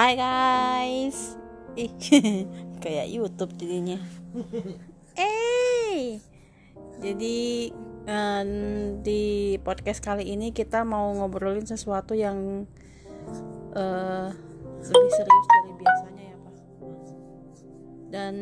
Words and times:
Hai 0.00 0.16
guys. 0.16 1.36
Ih, 1.76 1.92
kayak 2.80 3.12
YouTube 3.12 3.52
jadinya. 3.60 4.00
Eh. 5.12 6.16
Jadi 7.04 7.68
eh, 8.08 8.44
di 9.04 9.60
podcast 9.60 10.00
kali 10.00 10.32
ini 10.32 10.56
kita 10.56 10.88
mau 10.88 11.12
ngobrolin 11.12 11.68
sesuatu 11.68 12.16
yang 12.16 12.64
eh, 13.76 14.28
lebih 14.88 15.12
serius 15.12 15.46
dari 15.52 15.72
biasanya 15.76 16.24
ya, 16.32 16.36
Pak. 16.40 16.56
Dan 18.08 18.34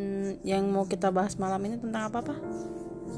yang 0.47 0.63
mau 0.71 0.87
kita 0.87 1.11
bahas 1.11 1.35
malam 1.43 1.59
ini 1.67 1.83
tentang 1.83 2.07
apa, 2.07 2.23
Pak? 2.23 2.39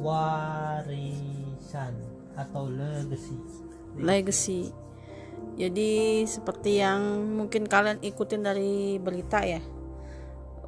warisan 0.00 1.92
atau 2.40 2.72
legacy 2.72 3.36
Legacy. 4.00 4.72
Jadi 5.60 6.24
seperti 6.24 6.80
yang 6.80 7.36
mungkin 7.36 7.68
kalian 7.68 8.00
ikutin 8.00 8.40
dari 8.40 8.96
berita 8.96 9.44
ya. 9.44 9.60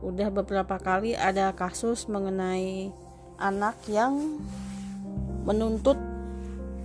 Udah 0.04 0.28
beberapa 0.28 0.76
kali 0.76 1.16
ada 1.16 1.56
kasus 1.56 2.12
mengenai 2.12 2.92
anak 3.40 3.80
yang 3.88 4.36
menuntut 5.48 5.96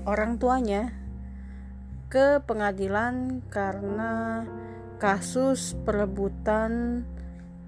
orang 0.07 0.39
tuanya 0.39 0.95
ke 2.07 2.39
pengadilan 2.47 3.43
karena 3.51 4.47
kasus 5.03 5.75
perebutan 5.83 7.03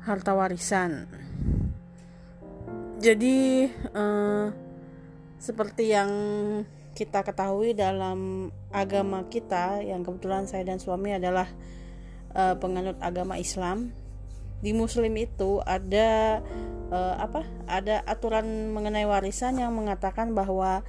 harta 0.08 0.32
warisan. 0.32 1.04
Jadi 3.04 3.68
eh, 3.76 4.46
seperti 5.36 5.84
yang 5.92 6.12
kita 6.94 7.24
ketahui 7.24 7.78
dalam 7.78 8.50
agama 8.74 9.26
kita 9.30 9.82
yang 9.82 10.02
kebetulan 10.06 10.46
saya 10.50 10.66
dan 10.66 10.82
suami 10.82 11.16
adalah 11.16 11.48
eh, 12.36 12.56
penganut 12.58 12.98
agama 13.00 13.38
Islam. 13.38 13.94
Di 14.60 14.76
Muslim 14.76 15.16
itu 15.16 15.64
ada 15.64 16.42
eh, 16.92 17.16
apa 17.16 17.48
ada 17.70 18.04
aturan 18.04 18.76
mengenai 18.76 19.08
warisan 19.08 19.62
yang 19.62 19.72
mengatakan 19.72 20.36
bahwa 20.36 20.84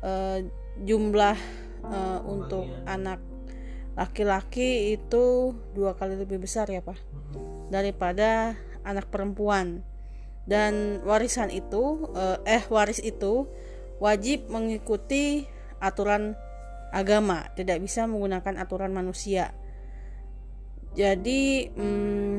eh, 0.00 0.48
jumlah 0.80 1.36
eh, 1.84 2.18
untuk 2.24 2.66
anak 2.88 3.20
laki-laki 3.98 4.96
itu 4.96 5.52
dua 5.76 5.92
kali 5.98 6.16
lebih 6.16 6.40
besar 6.40 6.70
ya 6.70 6.80
pak 6.80 6.96
daripada 7.68 8.56
anak 8.82 9.08
perempuan. 9.08 9.86
Dan 10.48 11.04
warisan 11.06 11.52
itu 11.52 12.10
eh, 12.16 12.38
eh 12.48 12.64
waris 12.72 12.98
itu 12.98 13.46
wajib 14.00 14.48
mengikuti 14.48 15.44
aturan 15.78 16.34
agama 16.90 17.46
tidak 17.54 17.78
bisa 17.84 18.08
menggunakan 18.08 18.58
aturan 18.58 18.90
manusia. 18.90 19.54
Jadi 20.98 21.70
hmm, 21.70 22.36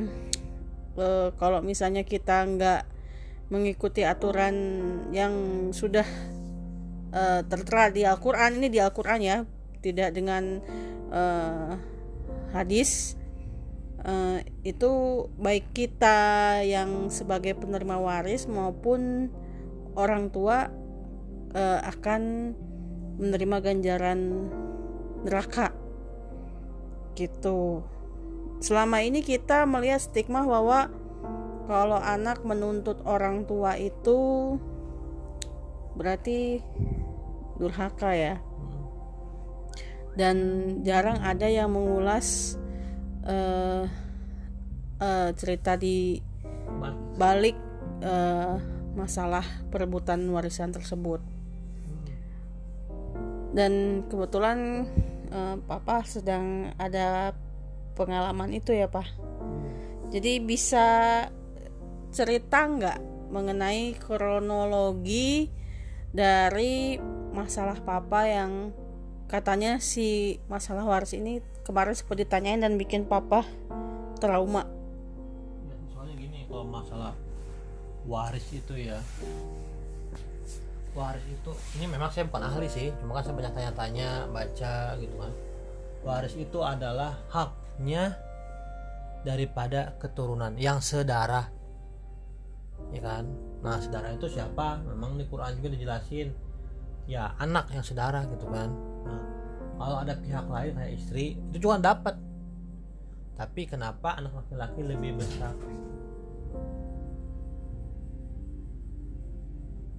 eh, 1.00 1.30
kalau 1.40 1.64
misalnya 1.64 2.04
kita 2.04 2.44
nggak 2.44 2.82
mengikuti 3.48 4.04
aturan 4.04 4.56
yang 5.16 5.34
sudah 5.72 6.08
eh, 7.16 7.42
tertera 7.48 7.88
di 7.94 8.04
Al-Quran 8.04 8.60
ini 8.60 8.68
di 8.68 8.80
Al-Quran 8.82 9.20
ya 9.24 9.38
tidak 9.80 10.12
dengan 10.12 10.60
eh, 11.12 11.72
hadis 12.52 13.16
eh, 14.04 14.44
itu 14.68 14.92
baik 15.40 15.72
kita 15.72 16.60
yang 16.64 17.08
sebagai 17.08 17.56
penerima 17.56 18.00
waris 18.00 18.48
maupun 18.52 19.32
orang 19.96 20.32
tua 20.32 20.81
eh, 21.52 21.80
akan 21.84 22.22
menerima 23.22 23.58
ganjaran 23.62 24.50
neraka. 25.28 25.76
Gitu. 27.14 27.84
Selama 28.62 29.02
ini 29.02 29.26
kita 29.26 29.66
melihat 29.66 30.02
stigma 30.02 30.46
bahwa 30.46 30.90
kalau 31.66 31.98
anak 31.98 32.44
menuntut 32.44 33.00
orang 33.06 33.46
tua 33.46 33.78
itu 33.78 34.58
berarti 35.96 36.62
durhaka 37.60 38.12
ya. 38.16 38.36
Dan 40.12 40.38
jarang 40.84 41.24
ada 41.24 41.48
yang 41.48 41.72
mengulas 41.72 42.60
eh, 43.28 43.86
eh, 45.00 45.30
cerita 45.36 45.76
di 45.78 46.20
balik. 47.16 47.58
eh, 48.02 48.58
masalah 48.92 49.46
perebutan 49.72 50.20
warisan 50.28 50.76
tersebut 50.76 51.24
dan 53.52 54.04
kebetulan 54.08 54.88
eh, 55.32 55.56
papa 55.68 56.04
sedang 56.08 56.72
ada 56.80 57.36
pengalaman 57.96 58.56
itu 58.56 58.72
ya 58.72 58.88
pak. 58.88 59.08
Jadi 60.12 60.44
bisa 60.44 60.88
cerita 62.12 62.68
nggak 62.68 63.00
mengenai 63.32 63.96
kronologi 63.96 65.48
dari 66.12 67.00
masalah 67.32 67.80
papa 67.80 68.28
yang 68.28 68.76
katanya 69.32 69.80
si 69.80 70.36
masalah 70.52 70.84
waris 70.84 71.16
ini 71.16 71.40
kemarin 71.64 71.96
sempat 71.96 72.20
ditanyain 72.20 72.60
dan 72.60 72.76
bikin 72.76 73.08
papa 73.08 73.48
trauma? 74.20 74.68
Ya, 75.64 75.76
soalnya 75.96 76.16
gini 76.20 76.44
kalau 76.52 76.68
masalah 76.68 77.16
waris 78.04 78.44
itu 78.52 78.76
ya 78.76 79.00
waris 80.92 81.24
itu 81.24 81.52
ini 81.80 81.86
memang 81.88 82.12
saya 82.12 82.28
bukan 82.28 82.44
ahli 82.44 82.68
sih 82.68 82.92
cuma 83.00 83.16
kan 83.16 83.24
saya 83.24 83.36
banyak 83.40 83.54
tanya-tanya 83.56 84.10
baca 84.28 84.76
gitu 85.00 85.16
kan. 85.16 85.34
Waris 86.02 86.34
itu 86.34 86.60
adalah 86.66 87.14
haknya 87.30 88.18
daripada 89.22 89.94
keturunan 90.02 90.58
yang 90.58 90.82
sedarah. 90.82 91.48
Ya 92.90 93.02
kan? 93.06 93.30
Nah 93.62 93.78
sedarah 93.78 94.18
itu 94.18 94.28
siapa? 94.28 94.82
Memang 94.82 95.16
di 95.16 95.30
Quran 95.30 95.56
juga 95.62 95.70
dijelasin. 95.78 96.34
Ya 97.06 97.38
anak 97.38 97.70
yang 97.72 97.86
sedarah 97.86 98.26
gitu 98.28 98.50
kan. 98.50 98.74
Nah, 99.06 99.22
kalau 99.78 99.98
ada 100.02 100.14
pihak 100.18 100.46
lain 100.50 100.74
kayak 100.74 100.94
istri 100.98 101.38
itu 101.38 101.58
juga 101.70 101.94
dapat. 101.94 102.18
Tapi 103.38 103.66
kenapa 103.70 104.18
anak 104.18 104.38
laki-laki 104.38 104.82
lebih 104.86 105.18
besar? 105.18 105.54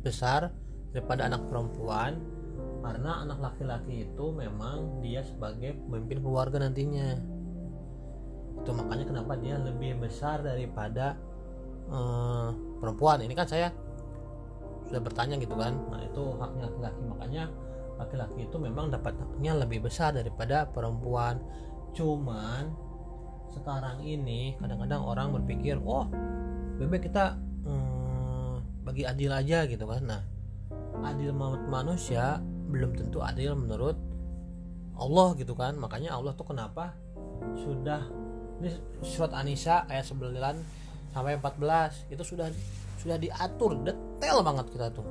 Besar 0.03 0.62
daripada 0.93 1.27
anak 1.27 1.49
perempuan 1.49 2.21
karena 2.83 3.23
anak 3.23 3.39
laki-laki 3.39 4.05
itu 4.11 4.27
memang 4.35 5.01
dia 5.01 5.23
sebagai 5.23 5.79
pemimpin 5.87 6.19
keluarga 6.19 6.61
nantinya. 6.61 7.15
Itu 8.59 8.71
makanya 8.75 9.05
kenapa 9.07 9.39
dia 9.39 9.57
lebih 9.57 10.03
besar 10.03 10.43
daripada 10.43 11.15
eh, 11.89 12.49
perempuan. 12.83 13.23
Ini 13.23 13.35
kan 13.39 13.47
saya 13.47 13.71
sudah 14.91 15.01
bertanya 15.01 15.39
gitu 15.39 15.55
kan. 15.55 15.79
Nah 15.89 16.03
itu 16.03 16.23
haknya 16.43 16.63
laki-laki. 16.69 17.03
Makanya 17.07 17.43
laki-laki 18.03 18.41
itu 18.51 18.57
memang 18.59 18.91
dapat 18.91 19.15
haknya 19.15 19.53
lebih 19.63 19.87
besar 19.87 20.19
daripada 20.19 20.67
perempuan. 20.67 21.39
Cuman 21.95 22.75
sekarang 23.55 24.03
ini 24.03 24.59
kadang-kadang 24.59 25.07
orang 25.07 25.29
berpikir 25.39 25.77
oh 25.85 26.09
bebek 26.81 27.13
kita 27.13 27.37
hmm, 27.39 28.83
bagi 28.83 29.07
adil 29.07 29.31
aja 29.31 29.71
gitu 29.71 29.87
kan. 29.87 30.03
Nah 30.03 30.23
adil 31.03 31.31
menurut 31.35 31.65
manusia 31.69 32.39
belum 32.73 32.97
tentu 32.97 33.21
adil 33.21 33.59
menurut 33.59 33.99
Allah 34.97 35.35
gitu 35.37 35.53
kan. 35.53 35.77
Makanya 35.77 36.17
Allah 36.17 36.33
tuh 36.33 36.47
kenapa 36.49 36.95
sudah 37.59 38.07
ini 38.63 38.71
surat 39.03 39.35
Anisa 39.35 39.85
ayat 39.91 40.07
9 40.07 40.31
sampai 41.13 41.37
14 41.37 42.15
itu 42.15 42.23
sudah 42.23 42.49
sudah 43.03 43.19
diatur 43.19 43.75
detail 43.83 44.47
banget 44.47 44.67
kita 44.71 44.87
tuh. 44.95 45.07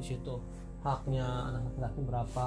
Di 0.00 0.04
situ 0.14 0.34
haknya 0.82 1.26
anak 1.52 1.68
laki-laki 1.68 2.00
berapa 2.06 2.46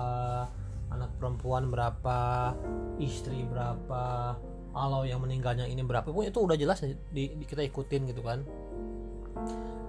anak 0.92 1.10
perempuan 1.20 1.72
berapa 1.72 2.52
istri 3.00 3.48
berapa 3.48 4.36
kalau 4.72 5.04
yang 5.04 5.20
meninggalnya 5.20 5.68
ini 5.68 5.84
berapa 5.84 6.08
pun 6.08 6.24
itu 6.24 6.40
udah 6.40 6.56
jelas 6.56 6.80
di, 6.84 6.96
di- 7.12 7.44
kita 7.44 7.64
ikutin 7.64 8.08
gitu 8.08 8.24
kan 8.24 8.44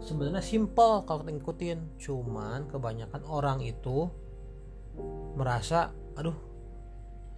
sebenarnya 0.02 0.42
simple 0.42 1.06
kalau 1.06 1.22
kita 1.22 1.30
ngikutin. 1.38 1.78
Cuman 1.98 2.68
kebanyakan 2.68 3.22
orang 3.26 3.62
itu 3.62 4.10
merasa 5.38 5.94
aduh 6.12 6.36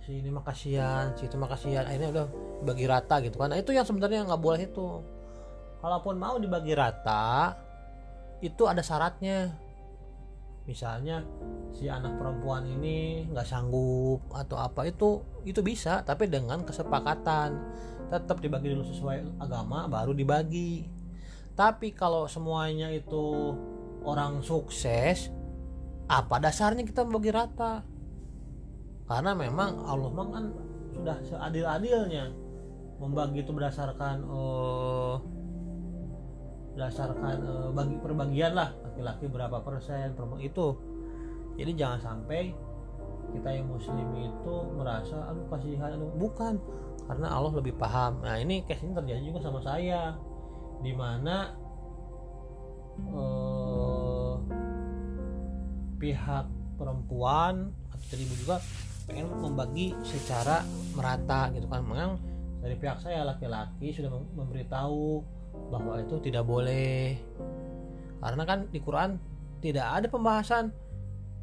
si 0.02 0.20
ini 0.20 0.28
mah 0.28 0.44
kasihan 0.44 1.14
si 1.14 1.28
itu 1.28 1.36
mah 1.36 1.48
kasihan. 1.48 1.84
Akhirnya 1.86 2.10
udah 2.10 2.26
bagi 2.64 2.84
rata 2.88 3.20
gitu 3.20 3.36
kan. 3.36 3.52
Nah, 3.52 3.60
itu 3.60 3.70
yang 3.76 3.84
sebenarnya 3.84 4.24
nggak 4.24 4.42
boleh 4.42 4.60
itu. 4.64 4.88
Kalaupun 5.84 6.16
mau 6.16 6.40
dibagi 6.40 6.72
rata 6.72 7.52
itu 8.40 8.64
ada 8.64 8.80
syaratnya. 8.80 9.52
Misalnya 10.64 11.20
si 11.76 11.92
anak 11.92 12.16
perempuan 12.16 12.64
ini 12.64 13.28
nggak 13.28 13.44
sanggup 13.44 14.24
atau 14.32 14.56
apa 14.56 14.88
itu 14.88 15.20
itu 15.44 15.60
bisa 15.60 16.00
tapi 16.00 16.24
dengan 16.24 16.64
kesepakatan. 16.64 17.52
Tetap 18.08 18.40
dibagi 18.40 18.72
dulu 18.72 18.84
sesuai 18.88 19.44
agama 19.44 19.84
baru 19.88 20.16
dibagi 20.16 20.93
tapi 21.54 21.94
kalau 21.94 22.26
semuanya 22.26 22.90
itu 22.90 23.54
orang 24.02 24.42
sukses 24.42 25.30
apa 26.10 26.36
dasarnya 26.42 26.84
kita 26.84 27.06
bagi 27.06 27.30
rata? 27.32 27.80
Karena 29.08 29.32
memang 29.32 29.86
Allah 29.86 30.10
mah 30.12 30.28
kan 30.34 30.44
sudah 30.92 31.16
seadil-adilnya 31.24 32.28
membagi 33.00 33.46
itu 33.46 33.52
berdasarkan 33.54 34.16
eh, 34.26 35.14
berdasarkan 36.76 37.36
eh, 37.38 37.68
bagi 37.72 37.96
perbagian 38.02 38.52
lah. 38.52 38.74
Laki-laki 38.84 39.30
berapa 39.30 39.62
persen 39.62 40.12
perempuan 40.12 40.42
itu. 40.42 40.76
Jadi 41.54 41.72
jangan 41.78 42.00
sampai 42.02 42.50
kita 43.30 43.48
yang 43.50 43.66
muslim 43.70 44.08
itu 44.18 44.54
merasa 44.74 45.30
aduh 45.30 45.46
kasihan 45.48 45.96
aduh. 45.96 46.12
Bukan 46.18 46.58
karena 47.06 47.30
Allah 47.30 47.52
lebih 47.54 47.78
paham. 47.78 48.20
Nah 48.26 48.36
ini 48.42 48.66
case 48.66 48.84
ini 48.84 48.92
terjadi 48.92 49.22
juga 49.22 49.40
sama 49.40 49.60
saya 49.62 50.18
di 50.84 50.92
mana 50.92 51.48
eh, 53.00 54.34
pihak 55.96 56.46
perempuan 56.76 57.72
atau 57.88 58.16
ibu 58.20 58.34
juga 58.36 58.60
pengen 59.08 59.32
membagi 59.32 59.96
secara 60.04 60.60
merata 60.92 61.48
gitu 61.56 61.64
kan. 61.72 61.80
Memang 61.80 62.20
dari 62.60 62.76
pihak 62.76 63.00
saya 63.00 63.24
laki-laki 63.24 63.96
sudah 63.96 64.12
mem- 64.12 64.32
memberitahu 64.36 65.24
bahwa 65.72 66.04
itu 66.04 66.20
tidak 66.20 66.44
boleh. 66.44 67.16
Karena 68.20 68.42
kan 68.44 68.68
di 68.68 68.80
Quran 68.84 69.16
tidak 69.64 69.88
ada 69.88 70.06
pembahasan. 70.12 70.68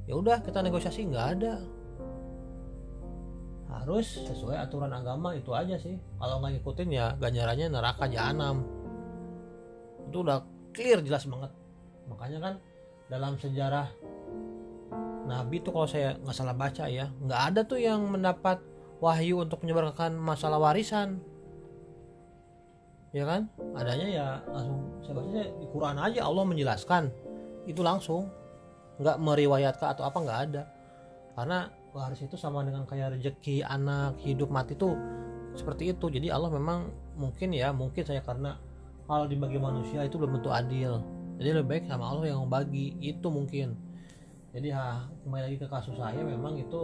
Ya 0.05 0.13
udah 0.17 0.45
kita 0.45 0.61
negosiasi 0.61 1.09
nggak 1.09 1.27
ada. 1.37 1.53
Harus 3.71 4.21
sesuai 4.29 4.61
aturan 4.61 4.93
agama 4.93 5.33
itu 5.33 5.49
aja 5.57 5.77
sih. 5.81 5.97
Kalau 6.21 6.37
nggak 6.37 6.61
ngikutin 6.61 6.89
ya 6.93 7.17
ganjarannya 7.17 7.67
neraka 7.73 8.05
jahanam 8.05 8.80
itu 10.11 10.19
udah 10.21 10.43
clear 10.75 10.99
jelas 10.99 11.23
banget. 11.23 11.51
Makanya 12.11 12.39
kan 12.43 12.53
dalam 13.07 13.39
sejarah 13.39 13.87
Nabi 15.27 15.63
tuh 15.63 15.71
kalau 15.71 15.87
saya 15.87 16.19
nggak 16.19 16.35
salah 16.35 16.55
baca 16.55 16.91
ya 16.91 17.07
nggak 17.23 17.41
ada 17.51 17.61
tuh 17.63 17.79
yang 17.79 18.03
mendapat 18.11 18.59
wahyu 18.99 19.41
untuk 19.41 19.63
menyebarkan 19.63 20.13
masalah 20.19 20.59
warisan. 20.59 21.23
Ya 23.11 23.27
kan? 23.27 23.51
Adanya 23.75 24.07
ya 24.07 24.27
langsung 24.47 24.79
saya 25.03 25.13
baca 25.19 25.43
di 25.43 25.65
Quran 25.67 25.97
aja 25.99 26.19
Allah 26.23 26.43
menjelaskan. 26.47 27.03
Itu 27.67 27.83
langsung. 27.83 28.31
Nggak 29.01 29.17
meriwayatkan 29.19 29.87
atau 29.97 30.03
apa 30.07 30.17
nggak 30.21 30.39
ada. 30.47 30.63
Karena 31.35 31.67
waris 31.91 32.23
itu 32.23 32.39
sama 32.39 32.63
dengan 32.63 32.87
kayak 32.87 33.19
rezeki 33.19 33.67
anak 33.67 34.15
hidup 34.23 34.47
mati 34.47 34.79
tuh 34.79 34.95
seperti 35.55 35.91
itu. 35.91 36.07
Jadi 36.07 36.31
Allah 36.31 36.47
memang 36.51 36.87
mungkin 37.19 37.51
ya 37.51 37.75
mungkin 37.75 38.07
saya 38.07 38.23
karena 38.23 38.55
kalau 39.05 39.25
dibagi 39.25 39.57
manusia 39.57 40.05
itu 40.05 40.15
belum 40.17 40.39
tentu 40.39 40.51
adil. 40.53 41.01
Jadi 41.41 41.49
lebih 41.57 41.69
baik 41.69 41.85
sama 41.89 42.05
Allah 42.09 42.33
yang 42.33 42.45
membagi. 42.45 42.97
Itu 43.01 43.33
mungkin. 43.33 43.73
Jadi 44.51 44.67
ha, 44.75 45.07
kembali 45.23 45.41
lagi 45.47 45.57
ke 45.57 45.67
kasus 45.71 45.95
saya 45.95 46.21
memang 46.21 46.59
itu 46.59 46.81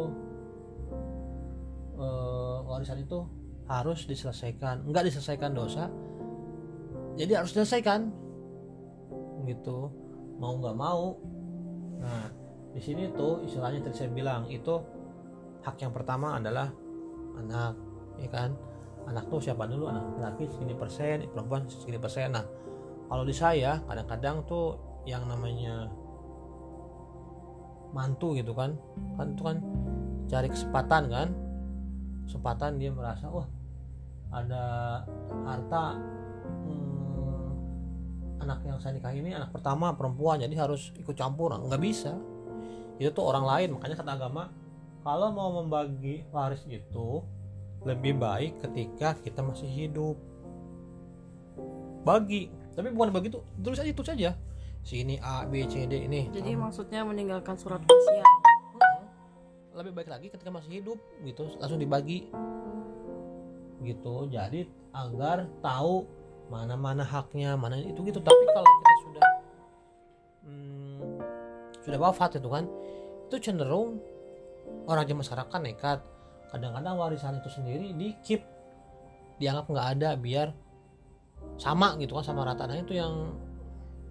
eh, 2.00 2.58
warisan 2.64 3.04
itu 3.04 3.28
harus 3.68 4.08
diselesaikan. 4.08 4.88
Nggak 4.88 5.12
diselesaikan 5.12 5.52
dosa. 5.54 5.92
Jadi 7.20 7.32
harus 7.36 7.52
diselesaikan. 7.54 8.10
Gitu. 9.46 9.78
Mau 10.42 10.58
nggak 10.58 10.78
mau. 10.78 11.18
Nah 12.02 12.48
di 12.78 12.82
sini 12.86 13.10
tuh 13.18 13.42
istilahnya 13.42 13.90
tadi 13.90 14.06
saya 14.06 14.12
bilang 14.14 14.46
itu 14.54 14.78
hak 15.66 15.82
yang 15.82 15.90
pertama 15.90 16.38
adalah 16.38 16.70
anak 17.42 17.74
ya 18.22 18.30
kan 18.30 18.54
anak 19.08 19.32
tuh 19.32 19.40
siapa 19.40 19.64
dulu? 19.66 19.88
Anak 19.88 20.20
laki 20.20 20.46
segini 20.52 20.76
persen 20.76 21.26
perempuan 21.32 21.66
segini 21.72 21.98
persen. 21.98 22.36
Nah 22.36 22.46
kalau 23.08 23.24
di 23.24 23.34
saya 23.34 23.80
kadang-kadang 23.88 24.44
tuh 24.44 24.76
yang 25.08 25.24
namanya 25.26 25.88
mantu 27.96 28.36
gitu 28.36 28.52
kan 28.52 28.76
kan 29.16 29.32
itu 29.32 29.44
kan 29.48 29.58
cari 30.28 30.52
kesempatan 30.52 31.04
kan 31.08 31.28
kesempatan 32.28 32.76
dia 32.76 32.92
merasa 32.92 33.32
wah 33.32 33.48
ada 34.28 34.64
harta 35.48 35.96
hmm, 36.68 37.48
anak 38.44 38.60
yang 38.68 38.76
saya 38.84 39.00
nikahi 39.00 39.24
ini 39.24 39.32
anak 39.32 39.56
pertama 39.56 39.96
perempuan 39.96 40.44
jadi 40.44 40.56
harus 40.56 40.92
ikut 41.00 41.16
campur. 41.16 41.56
Nah, 41.56 41.64
nggak 41.64 41.80
bisa. 41.80 42.12
Itu 43.00 43.16
tuh 43.16 43.24
orang 43.24 43.48
lain 43.48 43.80
makanya 43.80 43.96
kata 44.04 44.12
agama 44.20 44.52
kalau 45.08 45.32
mau 45.32 45.64
membagi 45.64 46.28
waris 46.36 46.68
itu 46.68 47.24
lebih 47.88 48.20
baik 48.20 48.60
ketika 48.60 49.16
kita 49.24 49.40
masih 49.40 49.72
hidup. 49.72 50.20
Bagi 52.04 52.52
tapi 52.76 52.92
bukan 52.94 53.10
begitu 53.16 53.40
tulis 53.64 53.80
aja 53.80 53.92
tulis 53.96 54.12
aja. 54.12 54.32
Sini 54.84 55.20
A 55.20 55.48
B 55.48 55.64
C 55.68 55.88
D 55.88 56.08
ini. 56.08 56.28
Jadi 56.32 56.56
Kamu- 56.56 56.68
maksudnya 56.68 57.02
meninggalkan 57.08 57.56
surat 57.56 57.80
wasiat. 57.84 58.28
Lebih 59.76 59.92
baik 59.96 60.10
lagi 60.12 60.28
ketika 60.32 60.52
masih 60.52 60.84
hidup 60.84 61.00
gitu. 61.24 61.48
Langsung 61.60 61.80
dibagi. 61.80 62.28
Gitu. 63.84 64.16
Jadi 64.32 64.68
agar 64.96 65.48
tahu 65.60 66.08
mana 66.48 66.80
mana 66.80 67.04
haknya 67.04 67.56
mana 67.60 67.76
itu 67.80 68.00
gitu. 68.08 68.20
Tapi 68.24 68.44
kalau 68.56 68.70
kita 68.72 68.96
sudah 69.04 69.28
hmm, 70.48 71.00
sudah 71.84 72.00
wafat 72.00 72.40
itu 72.40 72.48
kan 72.48 72.64
itu 73.28 73.36
cenderung 73.44 74.00
orang 74.88 75.04
zaman 75.04 75.24
sekarang 75.28 75.48
kan 75.52 75.62
nekat 75.68 76.00
kadang-kadang 76.52 76.96
warisan 76.96 77.38
itu 77.40 77.50
sendiri 77.52 77.92
di 77.94 78.16
keep 78.24 78.44
dianggap 79.38 79.66
nggak 79.70 79.88
ada 80.00 80.10
biar 80.18 80.50
sama 81.62 81.94
gitu 82.02 82.18
kan 82.18 82.26
sama 82.26 82.48
rata 82.48 82.66
nah 82.66 82.78
itu 82.78 82.98
yang 82.98 83.34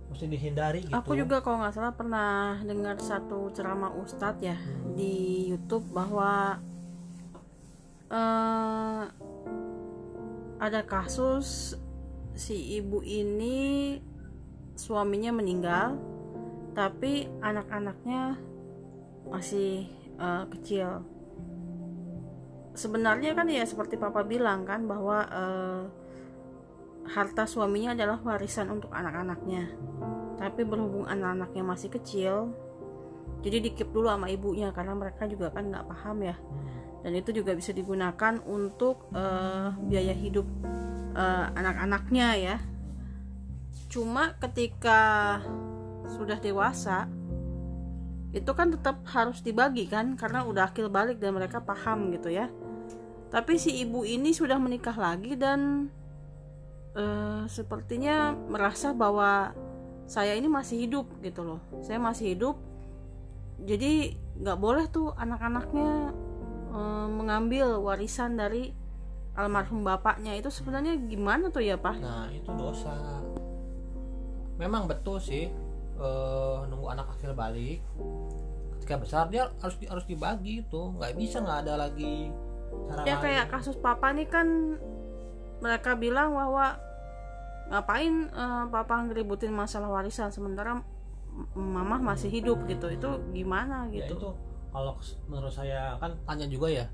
mesti 0.06 0.30
dihindari 0.30 0.86
gitu 0.86 0.94
Aku 0.94 1.18
juga 1.18 1.42
kalau 1.42 1.62
nggak 1.62 1.74
salah 1.74 1.94
pernah 1.94 2.62
dengar 2.62 2.94
satu 3.02 3.50
ceramah 3.50 3.90
ustadz 3.98 4.42
ya 4.42 4.54
Hmm. 4.54 4.94
di 4.94 5.50
YouTube 5.50 5.86
bahwa 5.90 6.62
eh, 8.06 9.02
ada 10.56 10.80
kasus 10.86 11.74
si 12.38 12.78
ibu 12.78 13.02
ini 13.02 13.98
suaminya 14.78 15.34
meninggal 15.34 15.98
tapi 16.76 17.26
anak-anaknya 17.42 18.36
masih 19.26 19.90
eh, 20.16 20.44
kecil. 20.54 21.02
Sebenarnya 22.76 23.32
kan 23.32 23.48
ya 23.48 23.64
seperti 23.64 23.96
papa 23.96 24.20
bilang 24.20 24.68
kan 24.68 24.84
bahwa 24.84 25.24
eh, 25.26 25.82
harta 27.08 27.48
suaminya 27.48 27.96
adalah 27.96 28.20
warisan 28.20 28.68
untuk 28.68 28.92
anak-anaknya. 28.92 29.72
Tapi 30.36 30.60
berhubung 30.68 31.08
anak-anaknya 31.08 31.62
masih 31.64 31.88
kecil 31.88 32.52
jadi 33.46 33.62
dikip 33.62 33.94
dulu 33.94 34.10
sama 34.10 34.26
ibunya 34.26 34.74
karena 34.74 34.98
mereka 34.98 35.28
juga 35.30 35.54
kan 35.54 35.70
nggak 35.70 35.86
paham 35.86 36.18
ya. 36.26 36.36
Dan 37.06 37.12
itu 37.14 37.30
juga 37.30 37.54
bisa 37.54 37.70
digunakan 37.70 38.42
untuk 38.42 39.06
eh, 39.14 39.70
biaya 39.86 40.12
hidup 40.12 40.46
eh, 41.14 41.46
anak-anaknya 41.54 42.28
ya. 42.36 42.56
Cuma 43.86 44.34
ketika 44.42 45.38
sudah 46.06 46.38
dewasa 46.38 47.06
itu 48.34 48.52
kan 48.52 48.68
tetap 48.68 49.00
harus 49.08 49.40
dibagi 49.40 49.88
kan 49.88 50.12
karena 50.18 50.44
udah 50.44 50.68
akil 50.68 50.92
balik 50.92 51.16
dan 51.16 51.32
mereka 51.32 51.62
paham 51.64 52.12
gitu 52.12 52.28
ya 52.28 52.52
tapi 53.26 53.58
si 53.58 53.82
ibu 53.82 54.06
ini 54.06 54.30
sudah 54.30 54.56
menikah 54.56 54.94
lagi 54.94 55.34
dan 55.34 55.90
eh, 56.94 57.42
sepertinya 57.50 58.32
merasa 58.32 58.94
bahwa 58.94 59.50
saya 60.06 60.38
ini 60.38 60.46
masih 60.46 60.86
hidup 60.86 61.06
gitu 61.20 61.42
loh. 61.42 61.60
Saya 61.82 61.98
masih 61.98 62.38
hidup. 62.38 62.56
Jadi 63.66 64.14
nggak 64.38 64.58
boleh 64.60 64.86
tuh 64.86 65.10
anak-anaknya 65.18 66.14
eh, 66.70 67.08
mengambil 67.10 67.82
warisan 67.82 68.38
dari 68.38 68.70
almarhum 69.34 69.82
bapaknya. 69.82 70.38
Itu 70.38 70.54
sebenarnya 70.54 70.94
gimana 71.10 71.50
tuh 71.50 71.66
ya 71.66 71.74
pak? 71.74 71.98
Nah 71.98 72.30
itu 72.30 72.50
dosa. 72.54 72.94
Memang 74.56 74.86
betul 74.86 75.18
sih 75.18 75.50
eh, 75.98 76.58
nunggu 76.70 76.94
anak 76.94 77.10
akhir 77.18 77.34
balik. 77.34 77.82
Ketika 78.78 79.02
besar 79.02 79.26
dia 79.34 79.50
harus 79.58 79.74
harus 79.90 80.06
dibagi 80.06 80.62
itu, 80.62 80.94
nggak 80.94 81.18
bisa 81.18 81.42
nggak 81.42 81.66
ada 81.66 81.74
lagi 81.90 82.30
cara 82.84 83.00
ya 83.02 83.14
lain. 83.16 83.22
kayak 83.22 83.46
kasus 83.48 83.76
papa 83.76 84.12
nih 84.12 84.28
kan 84.28 84.76
mereka 85.58 85.96
bilang 85.96 86.32
bahwa 86.32 86.76
ngapain 87.66 88.28
eh, 88.28 88.64
papa 88.68 88.94
ngeributin 89.02 89.50
masalah 89.50 89.88
warisan 89.88 90.30
sementara 90.30 90.78
mamah 91.52 92.00
masih 92.00 92.32
hidup 92.32 92.64
gitu 92.64 92.88
itu 92.88 93.10
gimana 93.32 93.88
Ya, 93.90 94.04
gitu 94.04 94.16
itu 94.16 94.28
kalau 94.70 94.92
menurut 95.26 95.48
saya 95.50 95.96
kan 95.96 96.12
tanya 96.24 96.44
juga 96.44 96.68
ya, 96.68 96.84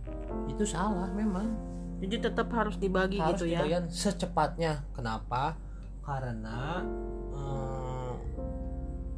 itu 0.47 0.63
salah 0.63 1.11
memang. 1.11 1.51
jadi 1.99 2.31
tetap 2.31 2.47
harus 2.51 2.79
dibagi 2.79 3.19
harus 3.19 3.39
gitu 3.43 3.51
ya 3.51 3.59
dibagian 3.59 3.87
secepatnya. 3.87 4.87
Kenapa? 4.91 5.59
Karena 6.01 6.83
eh, 7.31 8.13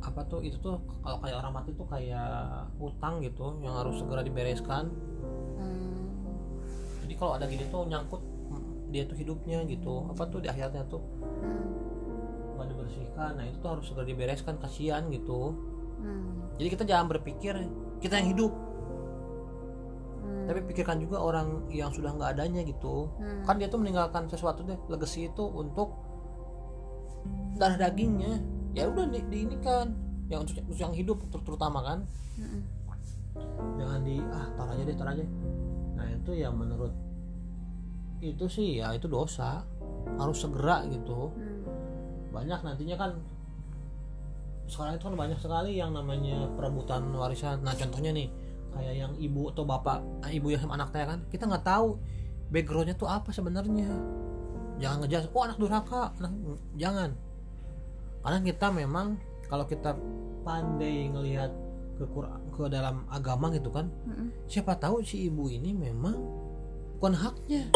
apa 0.00 0.21
tuh 0.25 0.40
itu 0.40 0.56
tuh 0.61 0.76
kalau 1.00 1.16
kayak 1.21 1.40
orang 1.40 1.52
mati 1.56 1.73
tuh 1.73 1.88
kayak 1.88 2.64
utang 2.76 3.21
gitu 3.21 3.56
yang 3.61 3.73
harus 3.76 4.00
segera 4.00 4.21
dibereskan. 4.21 4.88
Hmm. 5.56 5.94
Jadi 7.14 7.23
kalau 7.23 7.38
ada 7.38 7.47
gini 7.47 7.62
tuh 7.71 7.87
nyangkut 7.87 8.23
dia 8.90 9.06
tuh 9.06 9.14
hidupnya 9.14 9.62
gitu. 9.64 10.11
Apa 10.11 10.26
tuh 10.26 10.42
di 10.42 10.50
akhiratnya 10.50 10.83
tuh 10.87 10.99
Hmm. 11.38 11.71
nggak 12.54 12.66
dibersihkan. 12.68 13.38
Nah 13.38 13.44
itu 13.47 13.56
tuh 13.59 13.71
harus 13.71 13.87
segera 13.87 14.02
dibereskan 14.02 14.59
kasihan 14.59 15.06
gitu. 15.09 15.54
Hmm. 15.99 16.50
Jadi 16.59 16.68
kita 16.68 16.83
jangan 16.85 17.06
berpikir 17.09 17.54
kita 17.99 18.18
yang 18.18 18.35
hidup. 18.35 18.52
Hmm. 20.25 20.49
tapi 20.49 20.61
pikirkan 20.64 20.99
juga 20.99 21.21
orang 21.21 21.68
yang 21.68 21.88
sudah 21.88 22.11
nggak 22.11 22.35
adanya 22.35 22.64
gitu 22.64 23.12
Hmm. 23.16 23.44
kan 23.44 23.54
dia 23.54 23.68
tuh 23.68 23.76
meninggalkan 23.76 24.25
sesuatu 24.25 24.64
deh 24.64 24.76
legacy 24.88 25.28
itu 25.28 25.44
untuk 25.44 26.00
darah 27.54 27.76
dagingnya 27.78 28.40
ya 28.73 28.88
udah 28.88 29.04
di, 29.06 29.21
di 29.28 29.38
ini 29.44 29.56
kan 29.61 29.92
yang 30.26 30.42
untuk, 30.42 30.56
yang 30.75 30.90
hidup 30.90 31.21
ter- 31.28 31.44
terutama 31.44 31.80
kan 31.80 31.99
Mm-mm. 32.37 32.61
jangan 33.76 34.00
di 34.00 34.16
ah 34.33 34.49
tar 34.52 34.68
aja 34.73 34.83
deh 34.83 34.97
tar 34.97 35.09
aja 35.12 35.25
nah 35.94 36.06
itu 36.09 36.30
ya 36.35 36.49
menurut 36.49 36.92
itu 38.33 38.49
sih 38.49 38.81
ya 38.81 38.97
itu 38.97 39.11
dosa. 39.11 39.61
Harus 40.16 40.40
segera 40.40 40.85
gitu. 40.88 41.33
Hmm. 41.35 41.52
banyak 42.35 42.66
nantinya 42.66 42.99
kan 42.99 43.11
sekarang 44.66 44.99
itu 44.99 45.07
kan 45.07 45.14
banyak 45.14 45.38
sekali 45.38 45.78
yang 45.78 45.95
namanya 45.95 46.50
perebutan 46.59 47.07
warisan. 47.14 47.62
Nah 47.62 47.78
contohnya 47.78 48.11
nih 48.11 48.26
kayak 48.75 48.95
yang 49.07 49.12
ibu 49.23 49.54
atau 49.54 49.62
bapak 49.62 50.02
ah, 50.26 50.31
ibu 50.35 50.50
yang 50.50 50.59
sama 50.59 50.75
anaknya 50.75 51.14
kan 51.14 51.23
kita 51.31 51.47
nggak 51.47 51.62
tahu 51.62 51.95
backgroundnya 52.50 52.99
tuh 52.99 53.07
apa 53.07 53.31
sebenarnya. 53.31 53.87
Jangan 54.83 55.07
ngejelas 55.07 55.31
oh 55.31 55.43
anak 55.47 55.59
durhaka. 55.62 56.11
Anak 56.19 56.33
jangan. 56.75 57.14
Karena 58.26 58.38
kita 58.43 58.66
memang 58.75 59.07
kalau 59.47 59.64
kita 59.71 59.95
pandai 60.43 61.07
ngelihat 61.14 61.52
ke 61.95 62.04
ke 62.54 62.64
dalam 62.66 63.07
agama 63.07 63.50
gitu 63.54 63.71
kan 63.71 63.87
Mm-mm. 64.07 64.35
siapa 64.50 64.75
tahu 64.75 65.02
si 65.07 65.31
ibu 65.31 65.47
ini 65.47 65.71
memang 65.71 66.19
bukan 66.99 67.14
haknya 67.14 67.71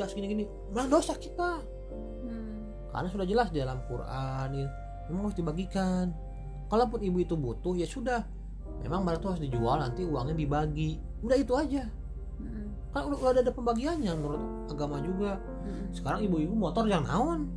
ngejas 0.00 0.16
gini-gini 0.16 0.48
malah 0.72 0.88
dosa 0.88 1.12
kita 1.14 1.60
Hmm. 2.24 2.64
karena 2.96 3.08
sudah 3.12 3.26
jelas 3.28 3.48
di 3.52 3.60
dalam 3.60 3.84
Quran 3.84 4.48
ini 4.56 4.64
memang 5.12 5.28
harus 5.28 5.36
dibagikan 5.36 6.16
kalaupun 6.72 7.04
ibu 7.04 7.20
itu 7.20 7.36
butuh 7.36 7.76
ya 7.76 7.84
sudah 7.84 8.24
memang 8.80 9.04
barang 9.04 9.20
itu 9.20 9.28
harus 9.28 9.42
dijual 9.44 9.76
nanti 9.76 10.00
uangnya 10.06 10.32
dibagi 10.32 10.96
udah 11.20 11.36
itu 11.36 11.52
aja 11.52 11.84
Mm-mm. 12.40 12.94
kan 12.96 13.04
udah, 13.04 13.18
udah 13.20 13.42
ada 13.44 13.52
pembagiannya 13.52 14.12
menurut 14.16 14.42
agama 14.72 14.96
juga 15.04 15.36
Mm-mm. 15.66 15.92
sekarang 15.92 16.24
ibu-ibu 16.24 16.54
motor 16.56 16.88
yang 16.88 17.04
naon 17.04 17.50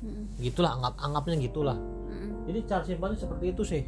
Mm-mm. 0.00 0.24
gitulah 0.40 0.80
anggap 0.80 0.94
anggapnya 0.96 1.36
gitulah 1.44 1.76
Mm-mm. 1.76 2.48
jadi 2.48 2.58
cara 2.64 2.82
simpelnya 2.86 3.18
seperti 3.20 3.44
itu 3.52 3.62
sih 3.66 3.82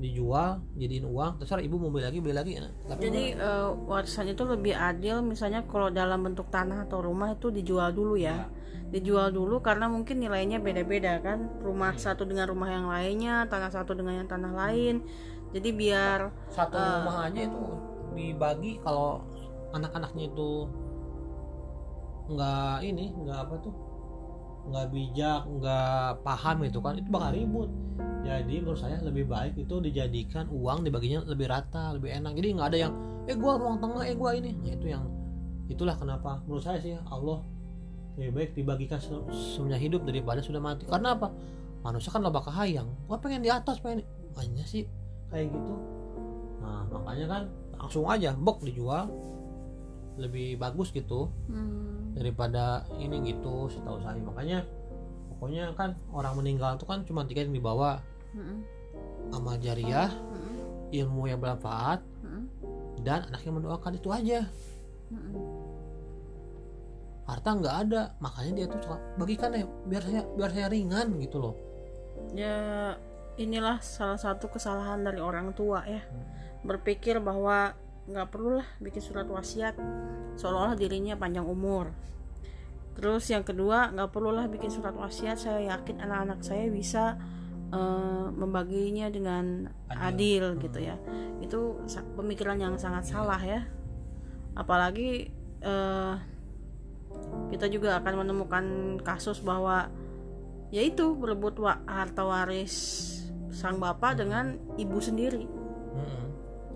dijual 0.00 0.64
jadiin 0.80 1.04
uang 1.04 1.44
terserah 1.44 1.60
ibu 1.60 1.76
mau 1.76 1.92
beli 1.92 2.08
lagi 2.08 2.18
beli 2.24 2.32
lagi 2.32 2.52
nah, 2.56 2.72
tapi 2.88 3.04
Jadi 3.04 3.24
eh, 3.36 3.68
warisan 3.84 4.32
itu 4.32 4.42
lebih 4.48 4.72
adil 4.72 5.20
misalnya 5.20 5.60
kalau 5.68 5.92
dalam 5.92 6.24
bentuk 6.24 6.48
tanah 6.48 6.88
atau 6.88 7.04
rumah 7.04 7.36
itu 7.36 7.52
dijual 7.52 7.92
dulu 7.92 8.16
ya. 8.16 8.48
Dijual 8.90 9.30
dulu 9.30 9.62
karena 9.62 9.86
mungkin 9.86 10.18
nilainya 10.18 10.58
beda-beda 10.58 11.20
kan. 11.22 11.46
Rumah 11.62 11.94
satu 11.94 12.26
dengan 12.26 12.50
rumah 12.50 12.72
yang 12.72 12.90
lainnya, 12.90 13.46
tanah 13.46 13.70
satu 13.70 13.94
dengan 13.94 14.24
yang 14.24 14.28
tanah 14.28 14.50
lain. 14.50 15.04
Jadi 15.54 15.68
biar 15.70 16.32
satu 16.50 16.74
Eh. 16.74 16.90
rumah 17.04 17.30
aja 17.30 17.40
itu 17.46 17.62
dibagi 18.16 18.82
kalau 18.82 19.22
anak-anaknya 19.76 20.32
itu 20.32 20.66
nggak 22.30 22.76
ini 22.86 23.10
nggak 23.14 23.38
apa 23.46 23.54
tuh 23.62 23.74
nggak 24.68 24.86
bijak 24.92 25.42
nggak 25.48 26.24
paham 26.26 26.56
itu 26.66 26.78
kan 26.82 26.94
itu 26.98 27.08
bakal 27.08 27.30
ribut. 27.32 27.70
Jadi 28.20 28.60
menurut 28.60 28.80
saya 28.80 29.00
lebih 29.00 29.24
baik 29.26 29.56
itu 29.56 29.74
dijadikan 29.80 30.44
uang 30.52 30.84
dibaginya 30.84 31.24
lebih 31.24 31.48
rata 31.48 31.96
lebih 31.96 32.12
enak. 32.20 32.32
Jadi 32.36 32.48
nggak 32.56 32.68
ada 32.68 32.78
yang 32.88 32.92
eh 33.24 33.36
gua 33.36 33.56
ruang 33.56 33.80
tengah 33.80 34.04
eh 34.04 34.16
gua 34.16 34.36
ini. 34.36 34.52
Nah, 34.60 34.72
itu 34.76 34.86
yang 34.92 35.04
itulah 35.70 35.96
kenapa 35.96 36.44
menurut 36.44 36.64
saya 36.64 36.78
sih 36.82 36.92
Allah 37.08 37.40
lebih 38.18 38.32
baik 38.36 38.50
dibagikan 38.52 39.00
se- 39.00 39.24
semuanya 39.32 39.80
hidup 39.80 40.04
daripada 40.04 40.44
sudah 40.44 40.60
mati. 40.60 40.84
Karena 40.84 41.16
apa? 41.16 41.32
Manusia 41.80 42.12
kan 42.12 42.20
loba 42.20 42.44
kahayang. 42.44 42.88
Gua 43.08 43.16
pengen 43.16 43.40
di 43.40 43.48
atas 43.48 43.80
pengen 43.80 44.04
banyak 44.36 44.66
sih 44.68 44.84
kayak 45.32 45.48
gitu. 45.48 45.74
Nah 46.60 46.84
makanya 46.92 47.26
kan 47.26 47.42
langsung 47.80 48.04
aja 48.04 48.36
bok 48.36 48.60
dijual 48.60 49.08
lebih 50.18 50.58
bagus 50.58 50.90
gitu 50.90 51.30
hmm, 51.46 52.16
daripada 52.16 52.88
ini 52.98 53.34
gitu 53.34 53.70
setahu 53.70 54.02
saya. 54.02 54.18
Makanya 54.18 54.66
pokoknya 55.34 55.72
kan 55.78 55.94
orang 56.10 56.34
meninggal 56.38 56.74
itu 56.76 56.86
kan 56.88 57.06
cuma 57.06 57.24
tiga 57.24 57.46
yang 57.46 57.54
dibawa 57.54 58.02
mm-mm, 58.34 58.58
amal 59.32 59.56
jariah 59.56 60.10
mm-mm, 60.10 60.90
ilmu 60.90 61.30
yang 61.30 61.38
bermanfaat 61.38 62.02
mm-mm, 62.20 62.44
dan 63.06 63.24
anak 63.30 63.40
yang 63.46 63.54
mendoakan 63.56 63.96
itu 63.96 64.08
aja. 64.10 64.40
Mm-mm. 65.10 65.34
harta 67.30 67.54
nggak 67.54 67.76
ada 67.86 68.02
makanya 68.18 68.52
dia 68.58 68.66
tuh 68.66 68.82
suka 68.82 68.98
bagikan 69.14 69.54
deh 69.54 69.62
biar 69.86 70.02
saya 70.02 70.26
biar 70.34 70.50
saya 70.50 70.66
ringan 70.66 71.14
gitu 71.22 71.38
loh. 71.38 71.54
Ya 72.34 72.98
inilah 73.38 73.78
salah 73.78 74.18
satu 74.18 74.50
kesalahan 74.50 75.06
dari 75.06 75.22
orang 75.22 75.54
tua 75.54 75.86
ya. 75.86 76.02
Berpikir 76.66 77.22
bahwa 77.22 77.72
nggak 78.08 78.28
perlulah 78.32 78.66
bikin 78.80 79.02
surat 79.02 79.28
wasiat 79.28 79.76
seolah-olah 80.38 80.76
dirinya 80.78 81.18
panjang 81.18 81.44
umur. 81.44 81.92
Terus 82.96 83.28
yang 83.28 83.44
kedua 83.44 83.92
nggak 83.92 84.10
perlulah 84.10 84.48
bikin 84.48 84.68
surat 84.72 84.92
wasiat. 84.96 85.36
Saya 85.36 85.60
yakin 85.76 86.00
anak-anak 86.00 86.40
saya 86.40 86.68
bisa 86.68 87.16
eh, 87.70 88.26
membaginya 88.32 89.06
dengan 89.08 89.68
adil, 89.88 90.56
Adil. 90.56 90.62
gitu 90.64 90.78
ya. 90.80 90.96
Itu 91.40 91.80
pemikiran 92.16 92.56
yang 92.58 92.74
sangat 92.80 93.08
salah 93.08 93.40
ya. 93.40 93.64
Apalagi 94.58 95.30
eh, 95.60 96.14
kita 97.50 97.66
juga 97.70 97.98
akan 98.00 98.26
menemukan 98.26 98.64
kasus 99.02 99.42
bahwa 99.42 99.90
yaitu 100.70 101.14
berebut 101.18 101.58
wa- 101.58 101.82
harta 101.84 102.22
waris 102.22 102.74
sang 103.50 103.82
bapak 103.82 104.22
dengan 104.22 104.54
ibu 104.78 104.98
sendiri. 105.02 105.44
Mm-mm. 105.90 106.29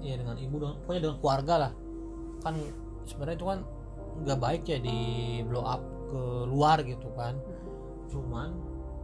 Iya 0.04 0.14
dengan 0.14 0.36
ibu 0.36 0.54
dengan 0.56 0.76
pokoknya 0.78 1.00
dengan 1.02 1.16
keluarga 1.18 1.54
lah 1.58 1.72
kan 2.38 2.54
sebenarnya 3.02 3.36
itu 3.36 3.46
kan 3.46 3.58
nggak 4.16 4.38
baik 4.38 4.62
ya 4.64 4.78
di 4.78 4.98
blow 5.42 5.64
up 5.64 5.80
ke 6.06 6.20
luar 6.46 6.78
gitu 6.80 7.08
kan 7.12 7.34
cuman 8.06 8.52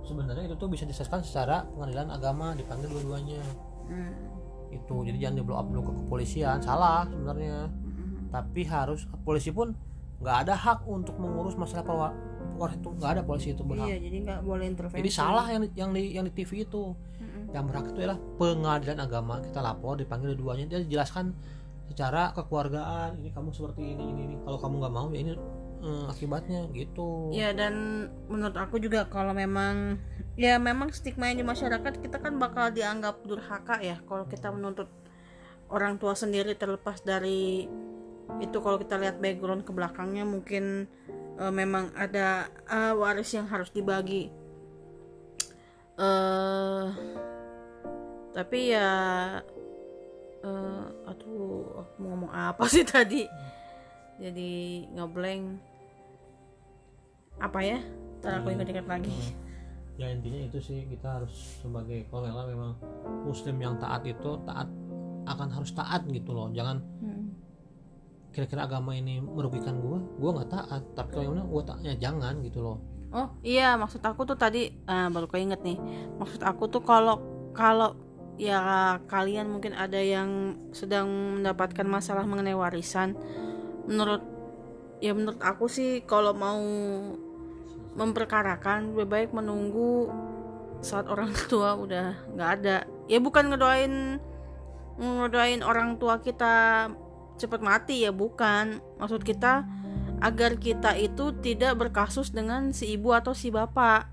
sebenarnya 0.03 0.45
itu 0.45 0.55
tuh 0.55 0.69
bisa 0.69 0.85
diselesaikan 0.85 1.21
secara 1.21 1.65
pengadilan 1.67 2.09
agama 2.11 2.53
dipanggil 2.53 2.89
dua-duanya 2.91 3.41
Hmm. 3.83 4.15
itu 4.71 4.95
jadi 5.03 5.19
jangan 5.19 5.35
di 5.35 5.43
blow 5.43 5.57
up 5.57 5.67
dulu 5.67 5.83
ke 5.83 5.93
kepolisian 5.99 6.61
salah 6.61 7.03
sebenarnya 7.05 7.67
Hmm. 7.67 8.31
tapi 8.31 8.63
harus 8.63 9.03
polisi 9.21 9.51
pun 9.51 9.75
nggak 10.21 10.37
ada 10.43 10.55
hak 10.55 10.85
untuk 10.87 11.17
mengurus 11.17 11.57
masalah 11.57 11.83
perwa- 11.83 12.17
waris 12.55 12.77
itu 12.77 12.89
nggak 12.89 13.11
ada 13.11 13.23
polisi 13.25 13.51
itu 13.51 13.65
berhak 13.65 13.89
Iya, 13.89 13.99
jadi 13.99 14.17
nggak 14.21 14.41
boleh 14.43 14.65
intervensi. 14.69 15.01
jadi 15.01 15.11
salah 15.11 15.49
yang 15.49 15.65
yang 15.75 15.91
di 15.91 16.03
yang 16.13 16.23
di 16.23 16.33
TV 16.35 16.63
itu. 16.63 16.93
Yang 17.51 17.67
berhak 17.67 17.91
itu 17.91 17.99
adalah 18.07 18.19
pengadilan 18.39 18.99
agama 19.03 19.35
kita 19.43 19.59
lapor 19.59 19.99
dipanggil 19.99 20.39
dua-duanya 20.39 20.67
dia 20.71 20.81
dijelaskan 20.87 21.35
secara 21.91 22.31
kekeluargaan 22.39 23.19
ini 23.19 23.35
kamu 23.35 23.51
seperti 23.51 23.83
ini 23.83 24.05
ini, 24.15 24.23
ini. 24.31 24.37
kalau 24.47 24.59
kamu 24.63 24.75
nggak 24.79 24.95
mau 24.95 25.09
ya 25.11 25.19
ini 25.27 25.33
eh, 25.83 26.05
akibatnya 26.07 26.61
gitu 26.71 27.35
Ya 27.35 27.51
dan 27.51 28.07
menurut 28.31 28.55
aku 28.55 28.79
juga 28.79 29.11
kalau 29.11 29.35
memang 29.35 29.99
ya 30.39 30.63
memang 30.63 30.95
stigma 30.95 31.35
yang 31.35 31.43
di 31.43 31.47
masyarakat 31.47 31.99
kita 31.99 32.23
kan 32.23 32.39
bakal 32.39 32.71
dianggap 32.71 33.27
durhaka 33.27 33.83
ya 33.83 33.99
kalau 34.07 34.31
kita 34.31 34.55
menuntut 34.55 34.87
orang 35.67 35.99
tua 35.99 36.15
sendiri 36.15 36.55
terlepas 36.55 37.03
dari 37.03 37.67
itu 38.39 38.57
kalau 38.63 38.79
kita 38.79 38.95
lihat 38.95 39.19
background 39.19 39.67
ke 39.67 39.75
belakangnya 39.75 40.23
mungkin 40.23 40.87
eh, 41.43 41.53
memang 41.53 41.91
ada 41.99 42.47
eh, 42.71 42.95
waris 42.95 43.35
yang 43.35 43.51
harus 43.51 43.75
dibagi. 43.75 44.31
eh 46.01 46.87
tapi 48.31 48.73
ya 48.73 48.89
eh 50.41 50.85
aduh 51.05 51.85
aku 51.85 51.95
mau 52.01 52.09
ngomong 52.17 52.33
apa 52.33 52.65
sih 52.71 52.87
tadi? 52.87 53.27
Jadi 54.21 54.51
ngeblank 54.93 55.43
apa 57.41 57.59
ya? 57.61 57.79
Ntar 58.21 58.41
aku 58.41 58.53
ingat-ingat 58.53 58.87
lagi. 58.89 59.13
Ya 59.97 60.09
intinya 60.13 60.41
itu 60.41 60.59
sih 60.61 60.89
kita 60.89 61.21
harus 61.21 61.61
sebagai 61.61 62.09
kalau 62.09 62.29
memang 62.49 62.73
muslim 63.25 63.57
yang 63.61 63.77
taat 63.77 64.05
itu 64.05 64.41
taat 64.49 64.69
akan 65.29 65.49
harus 65.53 65.73
taat 65.77 66.09
gitu 66.09 66.33
loh. 66.33 66.49
Jangan 66.53 66.81
Hmm. 67.01 67.33
kira-kira 68.31 68.65
agama 68.65 68.95
ini 68.95 69.19
merugikan 69.19 69.77
gue 69.83 69.99
gue 70.17 70.31
nggak 70.31 70.51
taat. 70.53 70.83
Tapi 70.97 71.09
kalau 71.13 71.37
yang 71.37 71.49
gue 71.49 71.63
taatnya 71.65 71.93
jangan 72.01 72.41
gitu 72.45 72.61
loh. 72.65 72.79
Oh 73.11 73.29
iya 73.43 73.75
maksud 73.75 74.01
aku 74.01 74.23
tuh 74.23 74.39
tadi 74.39 74.73
ah, 74.87 75.11
baru 75.13 75.29
keinget 75.29 75.61
nih. 75.61 75.77
Maksud 76.17 76.41
aku 76.45 76.65
tuh 76.71 76.81
kalau 76.81 77.21
kalau 77.53 77.93
ya 78.37 78.99
kalian 79.09 79.51
mungkin 79.51 79.77
ada 79.77 79.99
yang 79.99 80.57
sedang 80.71 81.41
mendapatkan 81.41 81.85
masalah 81.85 82.25
mengenai 82.25 82.57
warisan. 82.57 83.17
Menurut 83.89 84.23
ya 85.01 85.17
menurut 85.17 85.41
aku 85.41 85.67
sih 85.67 86.05
kalau 86.05 86.37
mau 86.37 86.61
memperkarakan 87.97 88.95
lebih 88.95 89.09
baik 89.09 89.31
menunggu 89.35 90.13
saat 90.81 91.09
orang 91.09 91.33
tua 91.51 91.77
udah 91.77 92.17
nggak 92.37 92.51
ada. 92.61 92.77
Ya 93.11 93.19
bukan 93.21 93.51
ngedoain 93.53 94.21
ngedoain 95.01 95.65
orang 95.65 95.97
tua 95.97 96.21
kita 96.21 96.89
cepat 97.37 97.61
mati 97.61 98.05
ya 98.05 98.13
bukan. 98.13 98.81
Maksud 99.01 99.25
kita 99.25 99.65
agar 100.21 100.61
kita 100.61 100.97
itu 101.01 101.33
tidak 101.41 101.81
berkasus 101.81 102.33
dengan 102.33 102.77
si 102.77 102.97
ibu 102.97 103.13
atau 103.13 103.33
si 103.33 103.49
bapak. 103.53 104.09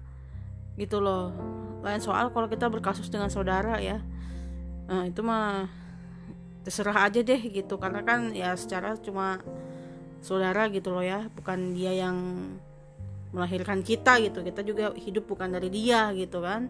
Gitu 0.79 1.01
loh 1.01 1.57
lain 1.88 2.03
soal 2.03 2.29
kalau 2.36 2.51
kita 2.51 2.67
berkasus 2.67 3.08
dengan 3.08 3.32
saudara 3.32 3.79
ya. 3.79 4.03
Nah, 4.88 5.08
itu 5.08 5.24
mah 5.24 5.72
terserah 6.67 7.08
aja 7.08 7.24
deh 7.24 7.41
gitu. 7.48 7.79
Karena 7.79 8.03
kan 8.03 8.36
ya 8.36 8.53
secara 8.60 9.00
cuma 9.00 9.39
saudara 10.20 10.67
gitu 10.67 10.91
loh 10.91 11.03
ya. 11.03 11.32
Bukan 11.32 11.74
dia 11.74 11.96
yang 11.96 12.15
melahirkan 13.32 13.82
kita 13.82 14.20
gitu. 14.20 14.44
Kita 14.44 14.62
juga 14.62 14.91
hidup 15.00 15.32
bukan 15.32 15.56
dari 15.56 15.72
dia 15.72 16.12
gitu 16.12 16.44
kan. 16.44 16.67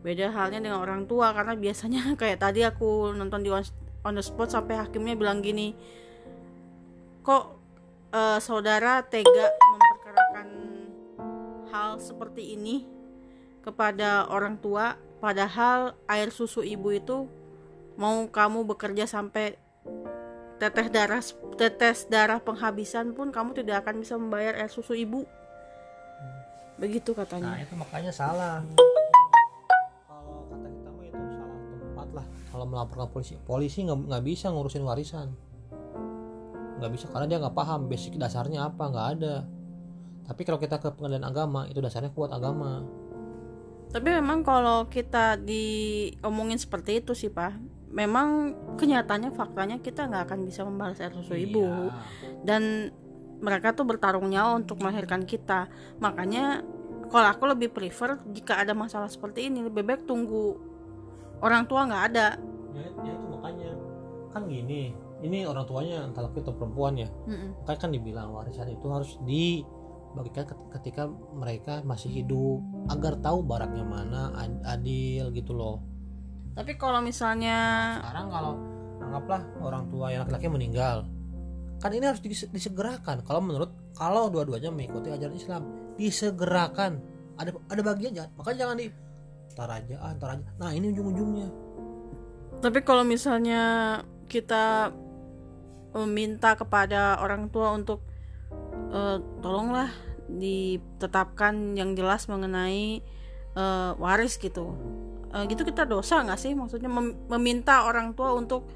Beda 0.00 0.32
halnya 0.32 0.60
dengan 0.64 0.80
orang 0.80 1.04
tua. 1.04 1.36
Karena 1.36 1.52
biasanya 1.52 2.12
kayak 2.20 2.40
tadi 2.40 2.64
aku 2.64 3.12
nonton 3.12 3.44
di 3.44 3.52
on, 4.04 4.14
the 4.16 4.24
spot 4.24 4.52
sampai 4.52 4.76
hakimnya 4.76 5.16
bilang 5.16 5.40
gini 5.40 5.72
kok 7.24 7.56
eh, 8.12 8.38
saudara 8.38 9.00
tega 9.00 9.48
memperkarakan 9.56 10.48
hal 11.72 11.96
seperti 11.96 12.52
ini 12.52 12.93
kepada 13.64 14.28
orang 14.28 14.60
tua 14.60 15.00
padahal 15.24 15.96
air 16.04 16.28
susu 16.28 16.60
ibu 16.60 16.92
itu 16.92 17.24
mau 17.96 18.28
kamu 18.28 18.68
bekerja 18.68 19.08
sampai 19.08 19.56
tetes 20.60 20.88
darah 20.92 21.22
tetes 21.56 21.98
darah 22.12 22.38
penghabisan 22.44 23.16
pun 23.16 23.32
kamu 23.32 23.56
tidak 23.56 23.82
akan 23.86 24.04
bisa 24.04 24.20
membayar 24.20 24.52
air 24.60 24.68
susu 24.68 24.92
ibu. 24.92 25.24
Begitu 26.76 27.16
nah 27.16 27.24
katanya 27.24 27.52
itu 27.56 27.74
makanya 27.78 28.12
salah. 28.12 28.60
Kalau 30.04 30.44
kata 30.50 30.68
kita 30.68 30.90
mah 30.92 31.04
itu 31.08 31.22
salah 31.32 31.58
tempat 31.72 32.08
lah. 32.12 32.26
Kalau 32.52 32.64
melaporkan 32.68 33.08
polisi 33.08 33.34
polisi 33.48 33.78
nggak 33.86 33.98
nggak 34.12 34.24
bisa 34.28 34.46
ngurusin 34.52 34.84
warisan. 34.84 35.28
Nggak 36.82 36.90
bisa 36.92 37.06
karena 37.08 37.26
dia 37.30 37.38
nggak 37.40 37.56
paham 37.56 37.88
basic 37.88 38.20
dasarnya 38.20 38.68
apa 38.68 38.82
nggak 38.90 39.06
ada. 39.18 39.34
Tapi 40.24 40.40
kalau 40.44 40.58
kita 40.60 40.80
ke 40.80 40.88
pengadilan 40.92 41.24
agama 41.24 41.68
itu 41.68 41.80
dasarnya 41.84 42.12
kuat 42.12 42.32
agama 42.32 43.03
tapi 43.94 44.10
memang 44.10 44.42
kalau 44.42 44.90
kita 44.90 45.38
diomongin 45.38 46.58
seperti 46.58 46.98
itu 46.98 47.14
sih 47.14 47.30
pak 47.30 47.54
memang 47.94 48.58
kenyataannya 48.74 49.30
faktanya 49.38 49.78
kita 49.78 50.10
nggak 50.10 50.26
akan 50.26 50.40
bisa 50.42 50.66
membalas 50.66 50.98
air 50.98 51.14
susu 51.14 51.38
ibu. 51.38 51.62
Iya. 51.62 51.94
dan 52.42 52.90
mereka 53.38 53.70
tuh 53.70 53.86
bertarung 53.86 54.26
nyawa 54.32 54.58
untuk 54.58 54.82
melahirkan 54.82 55.22
kita. 55.28 55.68
Makanya 56.02 56.66
kalau 57.12 57.28
aku 57.28 57.44
lebih 57.46 57.70
prefer 57.70 58.18
jika 58.32 58.58
ada 58.58 58.72
masalah 58.72 59.06
seperti 59.06 59.46
ini 59.52 59.62
lebih 59.62 59.84
baik 59.86 60.08
tunggu 60.08 60.58
orang 61.38 61.68
tua 61.70 61.86
nggak 61.86 62.04
ada. 62.10 62.28
Ya, 62.74 62.88
ya 63.04 63.12
itu 63.14 63.26
makanya. 63.30 63.70
Kan 64.34 64.50
gini 64.50 64.90
ini 65.24 65.48
orang 65.48 65.64
tuanya 65.64 66.04
entah 66.04 66.26
laki 66.26 66.44
atau 66.44 66.52
perempuan 66.52 67.00
ya. 67.00 67.08
Mm-mm. 67.24 67.64
makanya 67.64 67.80
kan 67.80 67.90
dibilang 67.96 68.28
warisan 68.34 68.68
itu 68.68 68.86
harus 68.92 69.16
dibagikan 69.24 69.73
ket- 70.30 70.58
ketika 70.78 71.10
mereka 71.34 71.82
masih 71.82 72.12
hidup 72.12 72.62
agar 72.86 73.18
tahu 73.18 73.42
baraknya 73.42 73.82
mana 73.82 74.30
ad- 74.38 74.62
adil 74.62 75.34
gitu 75.34 75.50
loh. 75.50 75.82
Tapi 76.54 76.78
kalau 76.78 77.02
misalnya 77.02 77.58
sekarang 77.98 78.30
kalau 78.30 78.52
anggaplah 79.02 79.42
orang 79.58 79.84
tua 79.90 80.14
yang 80.14 80.22
laki-laki 80.22 80.46
meninggal 80.46 81.10
kan 81.82 81.90
ini 81.90 82.06
harus 82.06 82.22
dise- 82.22 82.48
disegerakan. 82.48 83.26
Kalau 83.26 83.42
menurut 83.42 83.74
kalau 83.98 84.30
dua-duanya 84.30 84.70
mengikuti 84.70 85.10
ajaran 85.10 85.34
Islam 85.34 85.62
disegerakan. 85.98 87.02
Ada 87.34 87.50
ada 87.50 87.82
bagian 87.82 88.14
jangan 88.14 88.30
makanya 88.38 88.58
jangan 88.62 88.76
di 88.78 88.86
tar 89.58 89.70
aja 89.70 89.96
ah 89.98 90.14
tar 90.14 90.38
aja. 90.38 90.46
Nah 90.62 90.70
ini 90.70 90.94
ujung-ujungnya. 90.94 91.48
Tapi 92.62 92.78
kalau 92.86 93.02
misalnya 93.02 93.98
kita 94.30 94.94
meminta 95.94 96.58
kepada 96.58 97.18
orang 97.22 97.50
tua 97.50 97.74
untuk 97.74 98.02
eh, 98.94 99.18
tolonglah 99.40 99.90
ditetapkan 100.30 101.74
yang 101.74 101.92
jelas 101.92 102.26
mengenai 102.26 103.02
eh, 103.52 103.90
waris 103.98 104.38
gitu 104.38 104.74
Eh, 105.34 105.50
gitu 105.50 105.66
kita 105.66 105.82
dosa 105.82 106.22
nggak 106.22 106.38
sih 106.38 106.54
maksudnya 106.54 106.86
mem- 106.86 107.18
meminta 107.26 107.82
orang 107.82 108.14
tua 108.14 108.30
untuk 108.32 108.70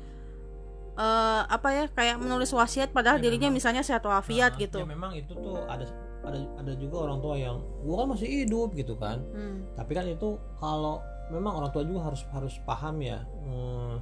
eh, 0.95 1.43
apa 1.47 1.69
ya 1.71 1.85
kayak 1.89 2.19
menulis 2.19 2.51
wasiat 2.51 2.91
padahal 2.91 3.17
Ya, 3.17 3.25
dirinya 3.25 3.47
memang. 3.47 3.57
misalnya 3.57 3.83
sehat 3.83 4.03
walafiat 4.03 4.53
Nah, 4.53 4.61
gitu 4.61 4.79
ya 4.79 4.85
memang 4.85 5.15
itu 5.15 5.31
tuh 5.33 5.63
ada 5.65 5.87
ada 6.21 6.39
ada 6.59 6.73
juga 6.75 7.07
orang 7.07 7.23
tua 7.23 7.39
yang 7.39 7.63
gua 7.87 8.03
kan 8.03 8.07
masih 8.11 8.43
hidup 8.43 8.75
gitu 8.75 8.99
kan 8.99 9.23
Hmm. 9.31 9.71
tapi 9.73 9.95
kan 9.95 10.03
itu 10.05 10.29
kalau 10.59 10.99
memang 11.31 11.63
orang 11.63 11.71
tua 11.71 11.87
juga 11.87 12.11
harus 12.11 12.27
harus 12.35 12.59
paham 12.67 12.99
ya 12.99 13.23
hmm, 13.23 13.95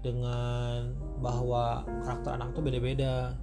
dengan 0.00 0.94
bahwa 1.18 1.82
karakter 2.00 2.30
anak 2.32 2.54
itu 2.54 2.60
beda-beda 2.62 3.34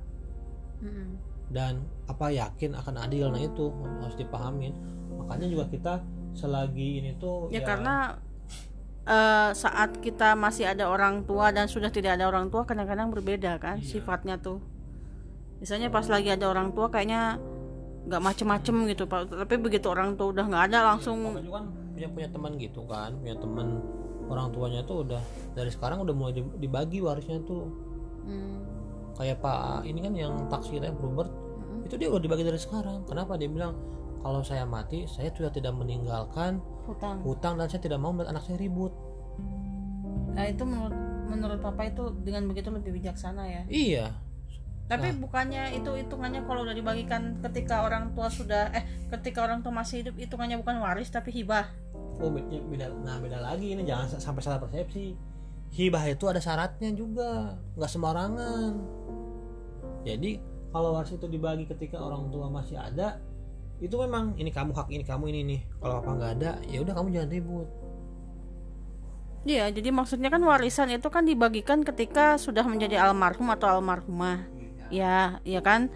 Mm-mm. 0.79 1.11
Dan 1.49 1.81
apa 2.05 2.29
yakin 2.29 2.73
akan 2.73 2.95
adil. 2.99 3.29
Nah 3.29 3.41
itu 3.41 3.69
harus 3.99 4.15
dipahamin. 4.15 4.73
Makanya 5.15 5.45
juga 5.45 5.65
kita 5.67 5.93
selagi 6.31 7.01
ini 7.01 7.11
tuh 7.17 7.49
ya 7.49 7.59
karena 7.59 8.15
eh, 9.03 9.49
saat 9.51 9.97
kita 9.97 10.37
masih 10.37 10.69
ada 10.69 10.85
orang 10.85 11.25
tua 11.25 11.49
dan 11.49 11.65
sudah 11.65 11.89
tidak 11.89 12.15
ada 12.15 12.29
orang 12.29 12.47
tua 12.47 12.63
kadang-kadang 12.63 13.09
berbeda 13.09 13.57
kan 13.57 13.77
Iya. 13.77 13.97
sifatnya 13.97 14.37
tuh. 14.37 14.61
Misalnya 15.57 15.89
pas 15.89 16.05
lagi 16.05 16.29
ada 16.29 16.45
orang 16.47 16.71
tua 16.71 16.87
kayaknya 16.87 17.41
nggak 18.05 18.21
macem-macem 18.21 18.75
gitu 18.87 19.03
pak. 19.05 19.27
Tapi 19.27 19.55
begitu 19.57 19.89
orang 19.89 20.15
tua 20.15 20.31
udah 20.31 20.45
nggak 20.45 20.63
ada 20.71 20.79
langsung 20.93 21.19
kan 21.25 21.65
punya 21.91 22.07
punya 22.07 22.29
teman 22.31 22.51
gitu 22.55 22.81
kan 22.87 23.11
punya 23.19 23.35
teman 23.35 23.67
orang 24.29 24.47
tuanya 24.55 24.81
tuh 24.85 25.03
udah 25.03 25.19
dari 25.51 25.67
sekarang 25.67 25.99
udah 25.99 26.15
mulai 26.15 26.31
di- 26.37 26.55
dibagi 26.61 27.01
warisnya 27.01 27.41
tuh. 27.43 27.67
Hmm, 28.23 28.61
kayak 29.19 29.43
pak 29.43 29.83
ini 29.83 29.99
kan 29.99 30.13
yang 30.15 30.33
taksi 30.47 30.79
yang 30.79 30.95
Robert 30.95 31.27
mm-mm. 31.27 31.83
itu 31.83 31.99
dia 31.99 32.07
udah 32.07 32.23
dibagi 32.23 32.47
dari 32.47 32.55
sekarang. 32.55 33.03
Kenapa 33.03 33.35
dia 33.35 33.51
bilang 33.51 33.75
kalau 34.23 34.39
saya 34.41 34.63
mati 34.63 35.03
saya 35.05 35.27
sudah 35.29 35.51
tidak 35.51 35.75
meninggalkan 35.75 36.63
hutang. 36.87 37.19
hutang 37.27 37.59
dan 37.59 37.67
saya 37.67 37.83
tidak 37.83 37.99
mau 37.99 38.15
melihat 38.15 38.31
anak 38.31 38.47
saya 38.47 38.55
ribut. 38.55 38.95
Nah 40.33 40.45
itu 40.47 40.63
menurut 40.63 40.95
menurut 41.29 41.59
papa 41.59 41.85
itu 41.85 42.09
dengan 42.23 42.47
begitu 42.47 42.71
lebih 42.71 42.95
bijaksana 42.95 43.43
ya? 43.45 43.63
Iya. 43.67 44.05
Tapi 44.89 45.13
Nah. 45.13 45.21
bukannya 45.21 45.77
itu 45.77 45.91
hitungannya 45.93 46.41
kalau 46.49 46.65
udah 46.65 46.73
dibagikan 46.73 47.37
ketika 47.45 47.85
orang 47.85 48.09
tua 48.17 48.25
sudah 48.25 48.73
eh 48.73 48.81
ketika 49.13 49.45
orang 49.45 49.61
tua 49.61 49.69
masih 49.69 50.01
hidup 50.01 50.15
hitungannya 50.17 50.57
bukan 50.57 50.81
waris 50.81 51.13
tapi 51.13 51.29
hibah. 51.29 51.69
Oh 52.19 52.33
beda, 52.33 52.89
nah 53.05 53.21
beda 53.21 53.37
lagi 53.37 53.77
ini. 53.77 53.85
Jangan 53.85 54.17
sa- 54.17 54.23
sampai 54.31 54.41
salah 54.41 54.57
persepsi. 54.57 55.13
Hibah 55.69 56.01
itu 56.09 56.25
ada 56.25 56.41
syaratnya 56.41 56.89
juga. 56.97 57.53
Nggak 57.77 57.91
sembarangan 57.93 58.71
jadi 60.03 60.39
kalau 60.69 60.95
waris 60.95 61.13
itu 61.13 61.25
dibagi 61.25 61.65
ketika 61.65 61.97
orang 61.97 62.29
tua 62.29 62.47
masih 62.47 62.77
ada 62.77 63.17
itu 63.79 63.95
memang 63.95 64.35
ini 64.35 64.51
kamu 64.51 64.75
hak 64.75 64.87
ini 64.91 65.03
kamu 65.07 65.31
ini 65.31 65.41
nih 65.55 65.61
kalau 65.79 65.95
apa 66.03 66.09
nggak 66.11 66.31
ada 66.39 66.51
ya 66.67 66.77
udah 66.83 66.93
kamu 66.95 67.07
jangan 67.15 67.31
ribut 67.31 67.69
Iya, 69.47 69.71
jadi 69.71 69.95
maksudnya 69.95 70.27
kan 70.27 70.43
warisan 70.43 70.91
itu 70.91 71.07
kan 71.07 71.23
dibagikan 71.23 71.79
ketika 71.87 72.35
sudah 72.35 72.67
menjadi 72.67 72.99
almarhum 72.99 73.47
atau 73.55 73.71
almarhumah. 73.71 74.43
Ya, 74.91 75.39
ya 75.47 75.63
kan? 75.63 75.87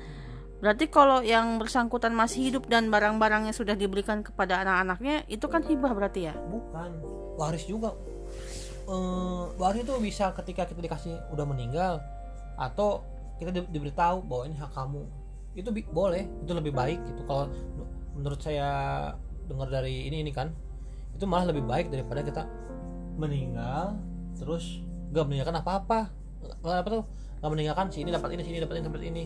Berarti 0.64 0.88
kalau 0.88 1.20
yang 1.20 1.60
bersangkutan 1.60 2.16
masih 2.16 2.48
hidup 2.48 2.72
dan 2.72 2.88
barang-barangnya 2.88 3.52
sudah 3.52 3.76
diberikan 3.76 4.24
kepada 4.24 4.64
anak-anaknya, 4.64 5.28
itu 5.28 5.44
kan 5.52 5.60
hibah 5.60 5.92
berarti 5.92 6.32
ya? 6.32 6.40
bukan 6.40 7.04
waris 7.36 7.66
juga 7.66 7.92
eh, 8.88 9.44
waris 9.58 9.82
itu 9.84 9.94
bisa 10.00 10.32
ketika 10.38 10.70
kita 10.70 10.80
dikasih 10.80 11.14
udah 11.34 11.46
meninggal 11.48 12.00
atau 12.60 13.02
kita 13.38 13.50
di- 13.52 13.70
diberitahu 13.70 14.26
bahwa 14.26 14.44
ini 14.50 14.56
hak 14.58 14.72
kamu 14.74 15.04
itu 15.54 15.70
boleh 15.94 16.26
itu 16.42 16.52
lebih 16.54 16.74
baik 16.74 17.00
gitu 17.06 17.22
kalau 17.30 17.50
menurut 18.18 18.42
saya 18.42 18.70
dengar 19.46 19.70
dari 19.70 20.10
ini 20.10 20.26
ini 20.26 20.32
kan 20.34 20.50
itu 21.14 21.26
malah 21.30 21.54
lebih 21.54 21.66
baik 21.66 21.94
daripada 21.94 22.26
kita 22.26 22.44
meninggal 23.18 23.98
terus 24.34 24.82
gak 25.14 25.30
meninggalkan 25.30 25.62
apa-apa 25.62 26.10
nggak 26.42 26.80
apa 26.82 26.90
tuh 26.90 27.04
gak 27.40 27.52
meninggalkan 27.54 27.88
sini 27.94 28.10
dapat 28.10 28.34
ini 28.34 28.42
sini 28.42 28.58
dapat 28.58 28.82
ini 28.82 28.86
dapat 28.90 29.02
ini 29.06 29.24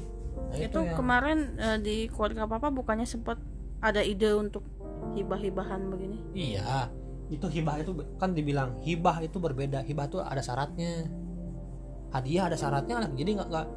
nah, 0.52 0.58
itu 0.60 0.80
yang- 0.84 0.98
kemarin 1.00 1.38
eh, 1.56 1.78
di 1.80 1.96
keluarga 2.12 2.44
papa 2.44 2.68
bukannya 2.68 3.08
sempat 3.08 3.40
ada 3.80 4.02
ide 4.04 4.34
untuk 4.34 4.66
hibah-hibahan 5.14 5.82
begini? 5.94 6.18
Iya, 6.34 6.90
itu 7.30 7.46
hibah 7.46 7.78
itu 7.82 7.94
kan 8.18 8.34
dibilang 8.34 8.82
hibah 8.82 9.22
itu 9.22 9.38
berbeda. 9.38 9.86
Hibah 9.86 10.06
itu 10.10 10.18
ada 10.18 10.42
syaratnya. 10.42 11.06
Hadiah 12.10 12.48
ada 12.50 12.58
syaratnya, 12.58 13.04
jadi 13.14 13.38
nggak 13.38 13.48
nggak. 13.52 13.68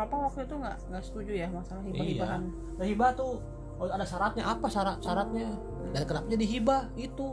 Papa 0.00 0.16
waktu 0.24 0.48
itu 0.48 0.54
nggak 0.56 0.76
nggak 0.88 1.04
setuju 1.04 1.32
ya 1.34 1.48
masalah 1.48 1.82
Iya. 1.82 1.92
hibah-hibahan. 1.92 2.42
Nah, 2.74 2.86
hibah 2.86 3.10
tuh 3.12 3.32
oh, 3.76 3.84
ada 3.86 4.00
syaratnya 4.02 4.44
apa 4.46 4.66
syarat 4.66 4.96
syaratnya 4.98 5.48
dan 5.92 6.02
kenapa 6.04 6.26
jadi 6.28 6.44
hibah 6.48 6.82
itu 6.96 7.28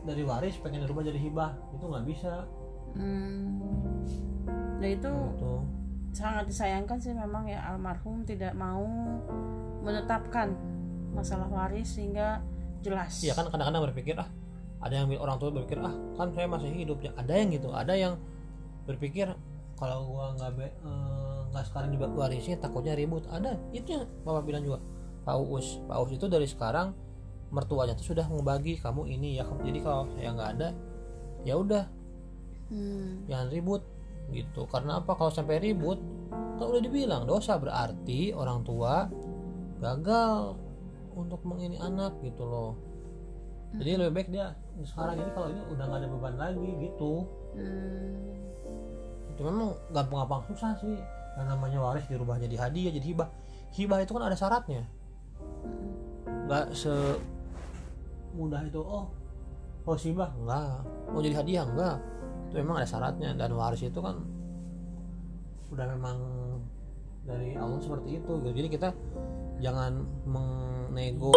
dari 0.00 0.22
waris 0.24 0.56
pengen 0.56 0.80
dirubah 0.80 1.04
jadi 1.04 1.20
hibah 1.20 1.50
itu 1.70 1.84
nggak 1.84 2.04
bisa 2.08 2.32
Hmm. 2.90 3.60
Nah 4.80 4.88
itu 4.88 5.12
gitu. 5.12 5.52
sangat 6.10 6.48
disayangkan 6.48 6.98
sih 6.98 7.12
memang 7.12 7.46
ya 7.46 7.62
almarhum 7.64 8.24
tidak 8.24 8.50
mau 8.52 8.82
menetapkan 9.80 10.56
masalah 11.12 11.46
waris 11.46 11.94
sehingga 11.94 12.40
jelas. 12.80 13.20
Iya 13.20 13.34
kan 13.34 13.46
kadang-kadang 13.46 13.82
berpikir 13.86 14.16
ah 14.16 14.26
ada 14.80 14.94
yang 14.96 15.12
orang 15.14 15.36
tua 15.36 15.52
berpikir 15.52 15.78
ah 15.78 15.92
kan 16.16 16.32
saya 16.32 16.48
masih 16.48 16.72
hidup 16.72 16.98
ya 16.98 17.12
ada 17.14 17.30
yang 17.30 17.52
gitu 17.52 17.68
ada 17.70 17.92
yang 17.92 18.16
berpikir 18.90 19.30
kalau 19.78 20.12
gua 20.12 20.36
nggak 20.36 20.50
eh, 20.60 21.38
nggak 21.50 21.64
sekarang 21.72 21.88
diwarisin 21.96 22.60
takutnya 22.60 22.92
ribut. 22.92 23.24
Ada 23.30 23.56
itu 23.72 24.04
bapak 24.26 24.44
bilang 24.44 24.62
juga. 24.66 24.78
Pak 25.20 25.36
Uus 25.36 25.84
Pak 25.84 25.96
Uus 26.00 26.16
itu 26.16 26.26
dari 26.28 26.48
sekarang 26.48 26.96
mertuanya 27.52 27.92
tuh 27.92 28.14
sudah 28.14 28.24
membagi 28.30 28.78
kamu 28.78 29.10
ini 29.10 29.36
ya 29.36 29.44
jadi 29.60 29.78
kalau 29.82 30.06
saya 30.16 30.32
nggak 30.32 30.50
ada 30.58 30.68
ya 31.44 31.56
udah. 31.56 31.84
Hmm. 32.70 33.26
jangan 33.26 33.50
ribut 33.50 33.82
gitu. 34.30 34.62
Karena 34.70 35.02
apa? 35.02 35.18
Kalau 35.18 35.34
sampai 35.34 35.58
ribut 35.58 35.98
kan 36.30 36.66
udah 36.70 36.78
dibilang 36.78 37.26
dosa 37.26 37.58
berarti 37.58 38.30
orang 38.30 38.62
tua 38.62 39.10
gagal 39.82 40.54
untuk 41.16 41.42
mengini 41.42 41.82
anak 41.82 42.14
gitu 42.22 42.46
loh. 42.46 42.78
Jadi 43.74 43.90
lebih 43.98 44.12
baik 44.14 44.28
dia 44.30 44.54
sekarang 44.86 45.18
ini 45.18 45.30
kalau 45.34 45.48
ini 45.50 45.62
udah 45.66 45.84
nggak 45.88 46.00
ada 46.04 46.08
beban 46.14 46.34
lagi 46.38 46.70
gitu. 46.78 47.12
Hmm. 47.58 48.49
Itu 49.40 49.48
memang 49.48 49.72
gampang-gampang 49.88 50.52
susah 50.52 50.76
sih. 50.76 51.00
Yang 51.40 51.46
namanya 51.48 51.80
waris 51.80 52.04
dirubah 52.12 52.36
jadi 52.36 52.60
hadiah 52.60 52.92
jadi 52.92 53.06
hibah. 53.16 53.28
Hibah 53.72 53.98
itu 54.04 54.12
kan 54.12 54.28
ada 54.28 54.36
syaratnya. 54.36 54.84
Nggak 56.44 56.76
semudah 56.76 58.60
itu 58.68 58.84
oh 58.84 59.08
oh 59.88 59.96
hibah. 59.96 60.28
Enggak 60.36 60.84
mau 61.08 61.24
jadi 61.24 61.40
hadiah? 61.40 61.64
Enggak 61.64 61.96
itu 62.52 62.54
memang 62.60 62.84
ada 62.84 62.88
syaratnya. 62.92 63.32
Dan 63.32 63.56
waris 63.56 63.80
itu 63.80 63.96
kan 64.04 64.20
udah 65.72 65.86
memang 65.96 66.18
dari 67.24 67.56
Allah 67.56 67.80
seperti 67.80 68.20
itu 68.20 68.32
gitu. 68.44 68.50
jadi 68.52 68.68
kita 68.68 68.88
jangan 69.64 70.04
menego. 70.28 71.32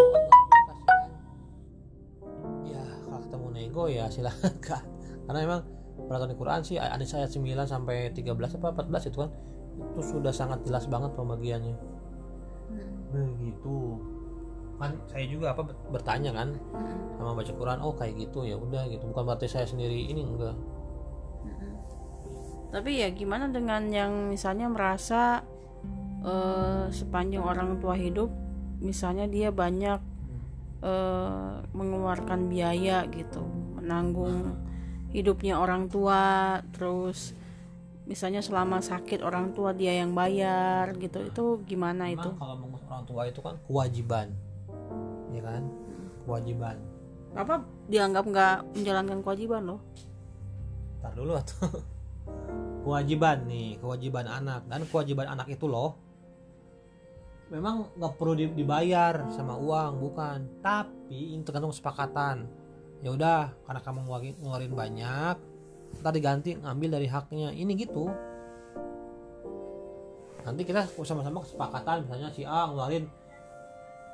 Ya 2.68 2.84
kalau 3.08 3.20
ketemu 3.24 3.48
nego 3.56 3.84
ya 3.88 4.12
silakan 4.12 4.60
karena 5.24 5.40
memang 5.48 5.62
peraturan 5.96 6.32
di 6.34 6.38
Quran 6.38 6.62
sih 6.66 6.76
ada 6.82 6.98
ayat 6.98 7.30
9 7.30 7.44
sampai 7.70 8.10
13 8.12 8.58
apa 8.60 8.68
14 8.84 9.10
itu 9.10 9.18
kan? 9.22 9.32
Itu 9.94 10.02
sudah 10.02 10.34
sangat 10.34 10.66
jelas 10.66 10.86
banget 10.90 11.14
pembagiannya. 11.14 11.76
Begitu. 13.14 13.78
Kan 14.82 14.98
saya 15.08 15.26
juga 15.30 15.54
apa 15.54 15.70
bertanya 15.94 16.34
kan 16.34 16.58
sama 17.16 17.38
baca 17.38 17.52
Quran 17.54 17.80
oh 17.86 17.94
kayak 17.94 18.14
gitu 18.30 18.46
ya 18.46 18.58
udah 18.58 18.90
gitu. 18.90 19.06
Bukan 19.06 19.24
berarti 19.24 19.48
saya 19.50 19.70
sendiri 19.70 20.10
ini 20.10 20.22
enggak. 20.26 20.58
Tapi 22.74 23.06
ya 23.06 23.14
gimana 23.14 23.54
dengan 23.54 23.86
yang 23.94 24.34
misalnya 24.34 24.66
merasa 24.66 25.46
eh, 26.26 26.90
sepanjang 26.90 27.46
orang 27.46 27.78
tua 27.78 27.94
hidup, 27.94 28.34
misalnya 28.82 29.30
dia 29.30 29.54
banyak 29.54 30.02
eh, 30.82 31.56
mengeluarkan 31.70 32.50
biaya 32.50 33.06
gitu, 33.14 33.46
menanggung 33.78 34.58
hidupnya 35.14 35.62
orang 35.62 35.88
tua, 35.88 36.60
terus 36.74 37.38
misalnya 38.04 38.44
selama 38.44 38.84
sakit 38.84 39.24
orang 39.24 39.56
tua 39.56 39.72
dia 39.72 39.96
yang 39.96 40.12
bayar 40.12 40.92
gitu, 40.98 41.24
itu 41.24 41.46
gimana 41.70 42.12
itu? 42.12 42.34
Kalau 42.36 42.58
mengurus 42.60 42.84
orang 42.90 43.06
tua 43.08 43.22
itu 43.30 43.40
kan 43.40 43.56
kewajiban 43.70 44.28
ya 45.34 45.42
kan? 45.46 45.64
Kewajiban. 46.24 46.78
Apa 47.34 47.66
dianggap 47.90 48.26
nggak 48.30 48.56
menjalankan 48.78 49.20
kewajiban 49.26 49.62
loh? 49.66 49.80
Ntar 51.02 51.14
dulu 51.18 51.32
tuh 51.46 51.82
kewajiban 52.86 53.38
nih 53.50 53.82
kewajiban 53.82 54.26
anak. 54.30 54.62
Dan 54.70 54.86
kewajiban 54.88 55.28
anak 55.30 55.48
itu 55.50 55.66
loh 55.66 55.98
memang 57.52 57.86
nggak 57.98 58.14
perlu 58.18 58.34
di- 58.34 58.56
dibayar 58.56 59.30
sama 59.34 59.58
uang 59.58 60.00
bukan. 60.00 60.40
Tapi 60.62 61.38
ini 61.38 61.42
tergantung 61.44 61.74
kesepakatan 61.74 62.63
ya 63.04 63.12
udah 63.12 63.52
karena 63.68 63.82
kamu 63.84 64.00
ngeluarin, 64.08 64.36
ngeluarin 64.40 64.74
banyak 64.74 65.36
ntar 66.00 66.12
diganti 66.16 66.58
ngambil 66.58 66.90
dari 66.98 67.08
haknya. 67.12 67.52
Ini 67.54 67.72
gitu. 67.76 68.10
Nanti 70.44 70.62
kita 70.68 70.88
sama-sama 71.04 71.40
kesepakatan 71.44 72.04
misalnya 72.08 72.32
si 72.32 72.44
A 72.44 72.68
ngeluarin 72.68 73.08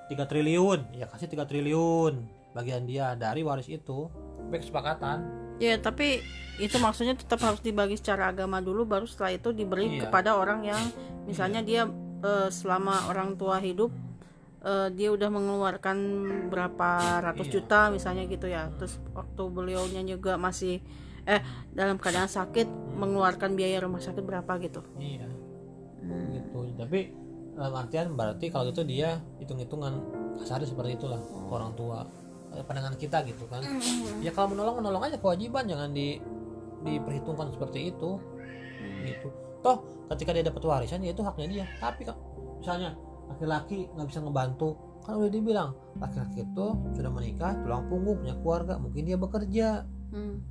3 0.09 0.25
triliun. 0.25 0.79
Ya 0.93 1.05
kasih 1.09 1.29
3 1.29 1.45
triliun 1.45 2.13
bagian 2.53 2.85
dia 2.85 3.13
dari 3.13 3.45
waris 3.45 3.69
itu. 3.69 4.09
Baik 4.49 4.65
kesepakatan. 4.65 5.25
Ya 5.61 5.77
tapi 5.77 6.21
itu 6.57 6.75
maksudnya 6.77 7.15
tetap 7.15 7.39
harus 7.45 7.61
dibagi 7.63 7.95
secara 7.95 8.29
agama 8.35 8.59
dulu, 8.59 8.83
baru 8.83 9.07
setelah 9.07 9.31
itu 9.37 9.55
diberi 9.55 9.95
Iya. 9.95 10.09
kepada 10.09 10.35
orang 10.35 10.65
yang 10.67 10.81
misalnya 11.23 11.63
dia 11.63 11.87
eh, 12.19 12.49
selama 12.51 13.07
orang 13.07 13.39
tua 13.39 13.63
hidup 13.63 13.93
eh, 14.59 14.87
dia 14.91 15.09
udah 15.09 15.29
mengeluarkan 15.29 15.97
berapa 16.49 16.89
ratus 17.23 17.47
Iya. 17.47 17.53
juta 17.59 17.79
misalnya 17.89 18.23
gitu 18.25 18.45
ya 18.45 18.67
terus 18.75 18.99
waktu 19.11 19.43
beliaunya 19.47 20.01
juga 20.03 20.35
masih 20.35 20.83
eh 21.23 21.41
dalam 21.71 21.95
keadaan 21.95 22.27
sakit 22.27 22.67
mengeluarkan 22.95 23.53
biaya 23.53 23.79
rumah 23.79 23.99
sakit 23.99 24.23
berapa 24.23 24.49
gitu 24.59 24.81
Iya. 24.97 25.27
Gitu. 26.31 26.59
Tapi 26.79 26.99
dalam 27.53 27.75
artian 27.75 28.15
berarti 28.15 28.47
kalau 28.47 28.71
gitu 28.71 28.81
dia 28.81 29.19
hitung-hitungan 29.37 29.93
kasarnya 30.39 30.65
seperti 30.65 30.95
itulah 30.95 31.19
ke 31.19 31.51
orang 31.51 31.75
tua. 31.75 32.07
Eh, 32.49 32.63
Pandangan 32.63 32.95
kita 32.95 33.21
gitu 33.27 33.45
kan. 33.45 33.61
Ya 34.23 34.31
kalau 34.31 34.55
menolong 34.55 34.79
menolong 34.81 35.03
aja 35.05 35.19
kewajiban 35.19 35.67
jangan 35.67 35.91
di 35.91 36.17
diperhitungkan 36.81 37.51
seperti 37.51 37.91
itu. 37.91 38.17
Gitu. 39.03 39.27
Toh 39.59 39.77
ketika 40.09 40.31
dia 40.31 40.41
dapat 40.41 40.63
warisan 40.63 41.03
ya 41.03 41.11
itu 41.11 41.21
haknya 41.21 41.47
dia. 41.51 41.65
Tapi 41.77 42.07
kan 42.07 42.15
misalnya 42.57 42.95
laki-laki 43.29 43.87
nggak 43.93 44.07
bisa 44.09 44.19
ngebantu. 44.19 44.69
Kan 45.05 45.21
udah 45.21 45.31
dibilang 45.31 45.69
laki-laki 45.97 46.43
itu 46.43 46.67
sudah 46.93 47.11
menikah 47.13 47.55
tulang 47.63 47.87
punggung 47.87 48.19
punya 48.19 48.35
keluarga 48.41 48.75
mungkin 48.77 49.01
dia 49.05 49.17
bekerja. 49.17 49.85
Hmm. 50.09 50.41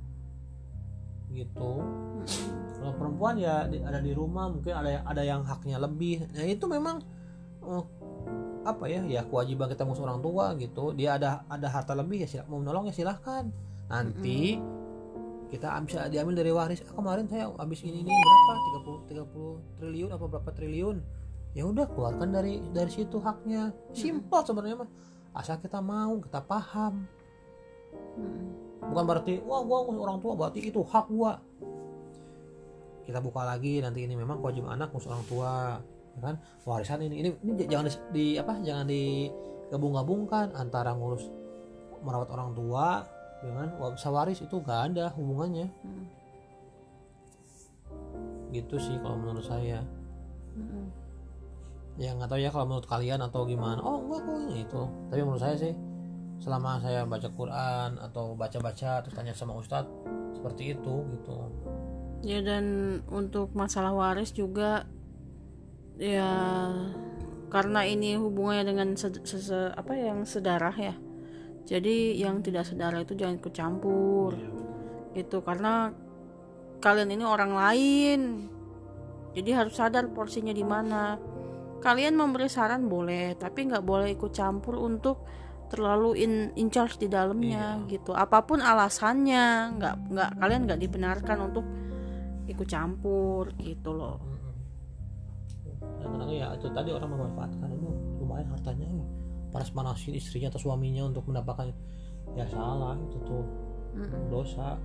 gitu. 1.29 1.85
Kalau 2.79 2.93
perempuan 2.97 3.37
ya 3.37 3.69
ada 3.69 4.01
di 4.01 4.17
rumah 4.17 4.49
mungkin 4.49 4.73
ada 4.73 4.89
yang 4.89 5.03
ada 5.05 5.21
yang 5.21 5.41
haknya 5.45 5.77
lebih. 5.77 6.25
Nah 6.33 6.41
itu 6.41 6.65
memang 6.65 7.05
eh, 7.61 7.83
apa 8.65 8.89
ya 8.89 9.05
ya 9.05 9.21
kewajiban 9.29 9.69
kita 9.69 9.85
ngurus 9.85 10.01
orang 10.01 10.25
tua 10.25 10.57
gitu. 10.57 10.89
Dia 10.97 11.21
ada 11.21 11.45
ada 11.45 11.69
harta 11.69 11.93
lebih 11.93 12.25
ya 12.25 12.27
sila- 12.27 12.49
mau 12.49 12.57
menolong 12.57 12.89
ya 12.89 12.93
silahkan. 12.97 13.45
Nanti 13.93 14.57
kita 15.49 15.69
bisa 15.85 16.09
diambil 16.09 16.41
dari 16.41 16.49
waris 16.49 16.81
ah, 16.85 16.93
kemarin 16.93 17.25
saya 17.29 17.49
habis 17.57 17.81
ini 17.85 18.01
ini 18.01 18.09
berapa? 18.09 18.53
30 19.05 19.29
30 19.29 19.77
triliun 19.81 20.09
apa 20.13 20.25
berapa 20.29 20.49
triliun 20.49 20.97
ya 21.59 21.67
udah 21.67 21.85
keluarkan 21.91 22.31
dari 22.31 22.63
dari 22.71 22.87
situ 22.87 23.19
haknya. 23.19 23.75
Simpel 23.91 24.39
sebenarnya 24.47 24.87
mah. 24.87 24.89
Asal 25.35 25.59
kita 25.59 25.83
mau 25.83 26.15
kita 26.23 26.39
paham. 26.39 27.03
Hmm. 27.89 28.53
bukan 28.79 29.03
berarti 29.05 29.41
wah 29.43 29.65
gua 29.65 29.81
ngurus 29.81 30.01
orang 30.01 30.19
tua 30.21 30.33
berarti 30.39 30.59
itu 30.71 30.79
hak 30.79 31.05
gua. 31.11 31.41
Kita 33.03 33.19
buka 33.19 33.41
lagi 33.43 33.81
nanti 33.81 34.05
ini 34.05 34.13
memang 34.15 34.39
kewajiban 34.39 34.77
anak 34.79 34.93
ngurus 34.93 35.09
orang 35.11 35.25
tua 35.27 35.81
ya 36.15 36.19
kan? 36.23 36.35
Warisan 36.63 37.03
ini 37.03 37.15
ini, 37.25 37.29
ini 37.43 37.65
jangan 37.67 37.85
di, 37.89 37.93
di- 38.13 38.37
apa 38.39 38.53
jangan 38.61 38.85
digabung-gabungkan 38.87 40.55
antara 40.55 40.95
ngurus 40.95 41.27
merawat 42.05 42.29
orang 42.31 42.55
tua 42.55 43.03
dengan 43.43 43.67
bisa 43.95 44.09
waris 44.11 44.39
itu 44.39 44.55
gak 44.63 44.93
ada 44.93 45.11
hubungannya. 45.17 45.67
Hmm. 45.83 46.05
gitu 48.49 48.81
sih 48.81 48.97
kalau 49.01 49.17
menurut 49.17 49.45
saya. 49.45 49.85
Hmm. 50.57 50.89
Ya 51.99 52.15
nggak 52.15 52.31
tahu 52.31 52.39
ya 52.39 52.49
kalau 52.49 52.65
menurut 52.65 52.87
kalian 52.87 53.19
atau 53.19 53.43
gimana 53.43 53.83
oh 53.83 53.99
enggak 54.07 54.23
kok 54.23 54.39
itu 54.55 54.81
tapi 55.11 55.19
menurut 55.19 55.43
saya 55.43 55.55
sih 55.59 55.73
selama 56.39 56.79
saya 56.79 57.03
baca 57.03 57.27
Quran 57.35 57.99
atau 57.99 58.31
baca-baca 58.39 59.03
terus 59.03 59.11
tanya 59.11 59.35
sama 59.35 59.59
ustadz 59.59 59.91
seperti 60.31 60.71
itu 60.79 60.95
gitu 61.11 61.35
Ya 62.19 62.43
dan 62.43 62.99
untuk 63.07 63.55
masalah 63.55 63.95
waris 63.95 64.35
juga 64.35 64.83
ya 65.95 66.27
karena 67.47 67.87
ini 67.87 68.19
hubungannya 68.19 68.65
dengan 68.67 68.87
se- 68.99 69.23
se- 69.23 69.71
apa 69.71 69.95
yang 69.95 70.27
sedarah 70.27 70.75
ya. 70.75 70.95
Jadi 71.63 72.19
yang 72.19 72.43
tidak 72.43 72.67
sedarah 72.67 73.07
itu 73.07 73.15
jangan 73.15 73.39
ikut 73.39 73.53
campur. 73.55 74.35
Itu 75.15 75.39
karena 75.47 75.95
kalian 76.83 77.15
ini 77.15 77.23
orang 77.23 77.51
lain. 77.55 78.19
Jadi 79.31 79.49
harus 79.55 79.79
sadar 79.79 80.11
porsinya 80.11 80.51
di 80.51 80.65
mana. 80.65 81.15
Kalian 81.79 82.19
memberi 82.19 82.51
saran 82.51 82.91
boleh, 82.91 83.39
tapi 83.39 83.67
nggak 83.71 83.83
boleh 83.83 84.11
ikut 84.15 84.31
campur 84.35 84.75
untuk 84.75 85.23
terlalu 85.69 86.17
in, 86.19 86.33
in 86.59 86.67
charge 86.67 86.99
di 86.99 87.07
dalamnya 87.07 87.79
gitu. 87.87 88.11
Apa 88.11 88.43
pun 88.43 88.59
alasannya, 88.59 89.77
nggak 89.79 89.95
nggak 90.11 90.29
kalian 90.43 90.61
nggak 90.67 90.79
dibenarkan 90.81 91.37
untuk 91.39 91.65
ikut 92.49 92.67
campur 92.67 93.53
gitu 93.61 93.93
loh. 93.93 94.17
kadang-kadang 95.79 96.31
ya 96.31 96.47
itu 96.55 96.67
tadi 96.71 96.89
orang 96.91 97.11
memanfaatkan 97.11 97.69
itu. 97.71 97.89
Lumayan 98.19 98.47
hartanya 98.51 98.87
nih 98.87 99.07
panas-panasin 99.51 100.15
istrinya 100.15 100.51
atau 100.51 100.61
suaminya 100.61 101.07
untuk 101.07 101.27
mendapatkan 101.27 101.71
ya 102.35 102.45
salah 102.51 102.99
itu 102.99 103.17
tuh. 103.23 103.45
Mm-mm. 103.89 104.29
dosa 104.29 104.77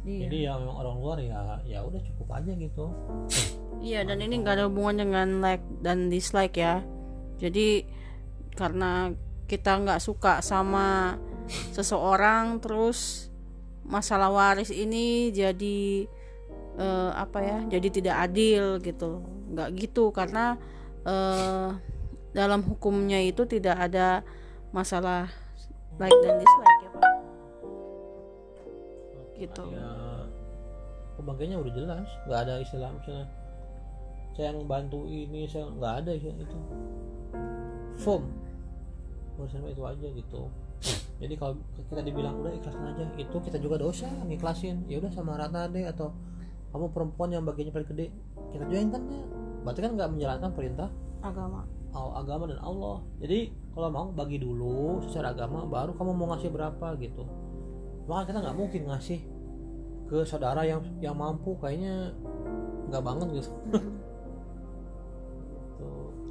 Iya. 0.00 0.26
jadi 0.28 0.36
ya 0.48 0.52
memang 0.56 0.76
orang 0.80 0.96
luar 0.96 1.18
ya 1.20 1.40
ya 1.68 1.78
udah 1.84 2.00
cukup 2.00 2.28
aja 2.40 2.52
gitu 2.56 2.88
Iya 3.80 4.04
dan 4.04 4.20
ini 4.20 4.44
nggak 4.44 4.60
ada 4.60 4.64
hubungan 4.68 5.08
dengan 5.08 5.28
like 5.40 5.64
dan 5.80 6.12
dislike 6.12 6.60
ya. 6.60 6.84
Jadi 7.40 7.88
karena 8.52 9.16
kita 9.48 9.80
nggak 9.80 10.04
suka 10.04 10.44
sama 10.44 11.16
seseorang 11.72 12.60
terus 12.60 13.32
masalah 13.88 14.28
waris 14.28 14.68
ini 14.68 15.32
jadi 15.32 16.04
eh, 16.76 17.10
apa 17.16 17.40
ya? 17.40 17.58
Jadi 17.72 17.88
tidak 18.04 18.16
adil 18.28 18.76
gitu. 18.84 19.24
Nggak 19.48 19.68
gitu 19.80 20.12
karena 20.12 20.60
eh, 21.08 21.72
dalam 22.36 22.60
hukumnya 22.68 23.18
itu 23.24 23.48
tidak 23.48 23.80
ada 23.80 24.20
masalah 24.76 25.32
like 25.98 26.14
dan 26.22 26.38
dislike 26.38 26.78
ya 26.86 26.90
pak 26.94 27.09
gitu. 29.40 29.62
Ya 29.72 29.90
pembagiannya 31.16 31.56
udah 31.60 31.72
jelas 31.76 32.08
nggak 32.24 32.40
ada 32.48 32.54
istilah 32.64 32.90
misalnya 32.96 33.26
saya 34.32 34.56
membantu 34.56 35.04
ini 35.04 35.44
saya 35.48 35.68
nggak 35.68 35.94
ada 36.04 36.10
istilah 36.16 36.36
itu. 36.40 36.58
Form 38.00 38.24
urusan 39.40 39.64
itu 39.72 39.82
aja 39.84 40.06
gitu. 40.12 40.42
Jadi 41.20 41.34
kalau 41.36 41.56
kita 41.76 42.00
dibilang 42.04 42.40
udah 42.40 42.52
ikhlasin 42.56 42.84
aja. 42.84 43.04
Itu 43.16 43.36
kita 43.40 43.60
juga 43.60 43.80
dosa 43.80 44.08
ngiklasin. 44.28 44.88
Ya 44.88 45.00
udah 45.00 45.12
sama 45.12 45.36
rata 45.36 45.68
deh 45.68 45.84
atau 45.88 46.12
kamu 46.72 46.92
perempuan 46.92 47.34
yang 47.34 47.42
bagiannya 47.42 47.74
paling 47.74 47.88
gede 47.90 48.06
kita 48.54 48.62
juga 48.66 48.78
kan 48.94 49.02
ya 49.10 49.24
berarti 49.60 49.80
kan 49.82 49.92
nggak 49.98 50.10
menjalankan 50.16 50.50
perintah 50.56 50.88
agama. 51.20 51.66
Al- 51.90 52.14
agama 52.22 52.46
dan 52.48 52.62
Allah. 52.62 53.02
Jadi 53.18 53.50
kalau 53.74 53.88
mau 53.90 54.06
bagi 54.14 54.38
dulu 54.38 55.02
secara 55.04 55.34
agama 55.34 55.66
baru 55.66 55.92
kamu 55.98 56.10
mau 56.14 56.30
ngasih 56.32 56.50
berapa 56.54 56.86
gitu 57.02 57.26
maka 58.10 58.34
kita 58.34 58.42
nggak 58.42 58.58
mungkin 58.58 58.82
ngasih 58.90 59.22
ke 60.10 60.26
saudara 60.26 60.66
yang 60.66 60.82
yang 60.98 61.14
mampu. 61.14 61.54
Kayaknya 61.62 62.10
nggak 62.90 63.04
banget 63.06 63.28
gitu. 63.38 63.50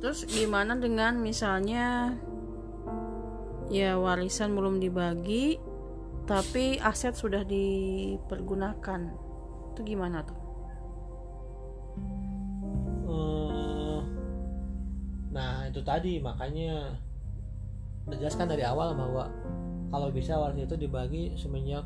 Terus 0.03 0.27
gimana 0.27 0.75
dengan 0.75 1.23
misalnya 1.23 2.19
ya 3.71 3.95
warisan 3.95 4.55
belum 4.55 4.79
dibagi 4.83 5.59
tapi 6.27 6.75
aset 6.83 7.15
sudah 7.15 7.47
dipergunakan. 7.47 9.01
Itu 9.71 9.79
gimana 9.87 10.19
tuh? 10.27 10.39
Eh, 13.07 13.99
nah 15.31 15.63
itu 15.63 15.79
tadi. 15.79 16.19
Makanya 16.19 16.91
udah 18.03 18.17
jelaskan 18.19 18.51
dari 18.51 18.67
awal 18.67 18.91
bahwa 18.99 19.31
kalau 19.89 20.07
bisa 20.13 20.37
warisan 20.37 20.69
itu 20.69 20.77
dibagi 20.77 21.33
semenjak 21.33 21.85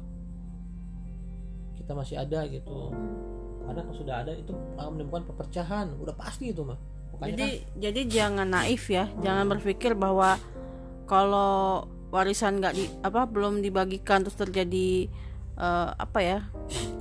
kita 1.80 1.92
masih 1.96 2.16
ada 2.20 2.48
gitu. 2.48 2.92
Karena 3.63 3.82
kalau 3.84 3.96
sudah 3.96 4.16
ada 4.24 4.32
itu 4.36 4.52
akan 4.76 5.00
menimbulkan 5.00 5.24
perpecahan. 5.28 5.88
Udah 6.00 6.16
pasti 6.16 6.52
itu 6.52 6.63
mah. 6.63 6.80
Makanya 7.16 7.32
jadi 7.32 7.48
kan, 7.48 7.80
jadi 7.80 8.02
jangan 8.08 8.48
naif 8.48 8.84
ya. 8.92 9.08
Jangan 9.24 9.46
berpikir 9.52 9.96
bahwa 9.96 10.36
kalau 11.08 11.88
warisan 12.12 12.60
nggak 12.60 12.74
di 12.76 12.86
apa 13.02 13.26
belum 13.26 13.63
dibagikan 13.63 14.22
terus 14.22 14.38
terjadi 14.38 15.10
eh, 15.58 15.89
apa 15.98 16.20
ya 16.22 16.39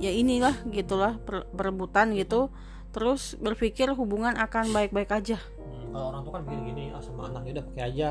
ya 0.01 0.09
inilah 0.09 0.55
gitulah 0.71 1.19
per- 1.19 1.47
perebutan 1.51 2.15
gitu. 2.15 2.47
Terus 2.93 3.35
berpikir 3.41 3.91
hubungan 3.91 4.37
akan 4.37 4.71
baik-baik 4.71 5.11
aja. 5.11 5.37
Hmm, 5.59 5.91
kalau 5.91 6.15
orang 6.15 6.21
tua 6.23 6.33
kan 6.39 6.43
bikin 6.47 6.61
gini 6.71 6.83
ah, 6.95 7.01
sama 7.03 7.27
anaknya 7.27 7.59
udah 7.59 7.65
pakai 7.73 7.83
aja 7.91 8.09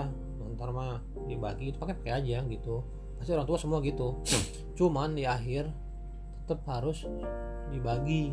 ntar 0.63 0.71
mah 0.71 1.03
dibagi 1.27 1.75
itu 1.75 1.79
pakai 1.83 1.99
pakai 1.99 2.23
aja 2.23 2.39
gitu. 2.47 2.87
Pasti 3.19 3.35
orang 3.35 3.51
tua 3.51 3.59
semua 3.59 3.83
gitu. 3.83 4.23
Cuman 4.79 5.19
di 5.19 5.27
akhir 5.27 5.67
tetap 6.47 6.63
harus 6.71 7.03
dibagi. 7.75 8.31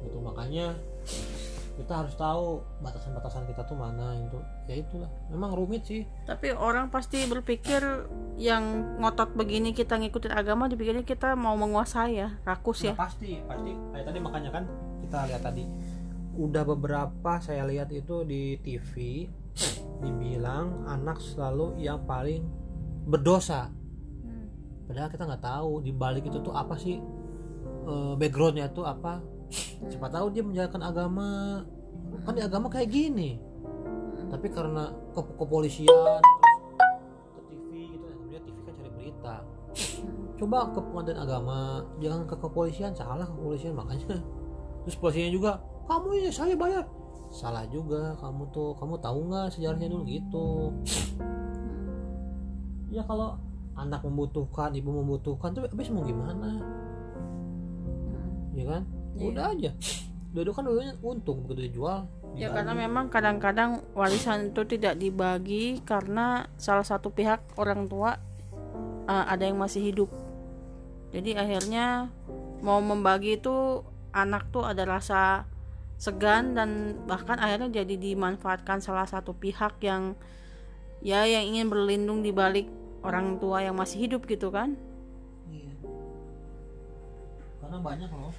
Gitu 0.00 0.16
makanya 0.24 0.72
kita 1.74 2.06
harus 2.06 2.14
tahu 2.14 2.62
batasan-batasan 2.80 3.50
kita 3.50 3.66
tuh 3.66 3.74
mana 3.74 4.14
itu 4.14 4.38
ya 4.70 4.80
itulah 4.80 5.10
memang 5.28 5.52
rumit 5.52 5.84
sih. 5.84 6.08
Tapi 6.24 6.56
orang 6.56 6.88
pasti 6.88 7.20
berpikir 7.28 7.84
yang 8.40 8.96
ngotot 9.02 9.36
begini 9.36 9.76
kita 9.76 10.00
ngikutin 10.00 10.32
agama 10.32 10.70
dipikirnya 10.72 11.04
kita 11.04 11.36
mau 11.36 11.52
menguasai 11.58 12.16
ya 12.16 12.32
rakus 12.48 12.88
ya. 12.88 12.96
Nah, 12.96 13.04
pasti 13.04 13.44
pasti. 13.44 13.76
Kayak 13.92 14.06
tadi 14.08 14.18
makanya 14.24 14.50
kan 14.56 14.64
kita 15.04 15.18
lihat 15.28 15.42
tadi. 15.44 15.64
Udah 16.34 16.64
beberapa 16.64 17.32
saya 17.42 17.66
lihat 17.68 17.92
itu 17.92 18.22
di 18.22 18.58
TV 18.62 19.28
dibilang 20.04 20.84
anak 20.84 21.16
selalu 21.18 21.80
yang 21.80 22.04
paling 22.04 22.44
berdosa. 23.08 23.72
Hmm. 24.24 24.48
padahal 24.88 25.08
kita 25.12 25.24
nggak 25.24 25.44
tahu 25.44 25.72
di 25.84 25.92
balik 25.92 26.24
itu 26.28 26.40
tuh 26.40 26.52
apa 26.52 26.76
sih 26.76 27.00
eh, 27.88 28.12
backgroundnya 28.20 28.68
tuh 28.72 28.84
apa. 28.84 29.24
Siapa 29.90 30.08
tahu 30.12 30.32
dia 30.32 30.44
menjalankan 30.44 30.82
agama. 30.84 31.28
Kan 32.24 32.36
di 32.36 32.42
agama 32.44 32.68
kayak 32.68 32.88
gini. 32.92 33.40
Tapi 34.28 34.46
karena 34.50 34.90
ke 35.14 35.20
kepolisian 35.36 36.20
ke 37.36 37.40
TV 37.48 37.96
gitu 37.96 38.06
ya 38.32 38.40
TV 38.40 38.56
kan 38.64 38.72
cari 38.76 38.90
berita. 38.96 39.34
Coba 40.34 40.58
ke 40.74 40.80
pengadilan 40.82 41.20
agama 41.22 41.58
jangan 42.02 42.22
ke 42.26 42.34
kepolisian 42.40 42.92
salah 42.96 43.24
ke 43.28 43.34
kepolisian 43.36 43.76
makanya. 43.76 44.18
Terus 44.84 44.96
polisinya 45.00 45.30
juga 45.32 45.52
kamu 45.88 46.08
ini 46.24 46.30
saya 46.32 46.56
bayar 46.56 46.84
salah 47.34 47.66
juga 47.66 48.14
kamu 48.22 48.46
tuh. 48.54 48.78
Kamu 48.78 48.94
tahu 49.02 49.18
nggak 49.26 49.58
sejarahnya 49.58 49.90
dulu? 49.90 50.04
Gitu. 50.06 50.48
Ya 52.94 53.02
kalau 53.02 53.34
anak 53.74 54.06
membutuhkan 54.06 54.70
ibu 54.70 54.94
membutuhkan 55.02 55.50
tuh 55.50 55.66
habis 55.66 55.90
mau 55.90 56.06
gimana? 56.06 56.62
Ya 58.54 58.64
kan? 58.70 58.82
Iya. 59.18 59.26
udah 59.34 59.44
aja. 59.50 59.70
Dua 60.34 60.50
kan 60.50 60.66
dulunya 60.66 60.94
untung 60.98 61.46
begitu 61.46 61.78
dijual 61.78 62.10
Ya 62.34 62.50
dibagi. 62.50 62.54
karena 62.58 62.72
memang 62.74 63.06
kadang-kadang 63.06 63.70
warisan 63.94 64.50
itu 64.50 64.66
tidak 64.66 64.98
dibagi 64.98 65.78
karena 65.86 66.50
salah 66.58 66.82
satu 66.82 67.14
pihak 67.14 67.38
orang 67.54 67.86
tua 67.86 68.18
uh, 69.06 69.24
ada 69.30 69.46
yang 69.46 69.62
masih 69.62 69.94
hidup. 69.94 70.10
Jadi 71.14 71.38
akhirnya 71.38 72.10
mau 72.66 72.82
membagi 72.82 73.38
itu 73.38 73.86
anak 74.10 74.50
tuh 74.50 74.66
ada 74.66 74.82
rasa 74.82 75.46
segan 75.96 76.52
dan 76.52 76.98
bahkan 77.06 77.38
akhirnya 77.38 77.82
jadi 77.82 77.94
dimanfaatkan 77.96 78.82
salah 78.82 79.06
satu 79.06 79.32
pihak 79.32 79.78
yang 79.80 80.18
ya 81.00 81.24
yang 81.24 81.54
ingin 81.54 81.66
berlindung 81.68 82.20
di 82.20 82.32
balik 82.32 82.68
orang 83.04 83.36
tua 83.36 83.60
yang 83.60 83.76
masih 83.76 84.08
hidup 84.08 84.24
gitu 84.24 84.48
kan. 84.48 84.74
Iya. 85.48 85.72
Karena 87.60 87.78
banyak 87.80 88.10
loh 88.10 88.32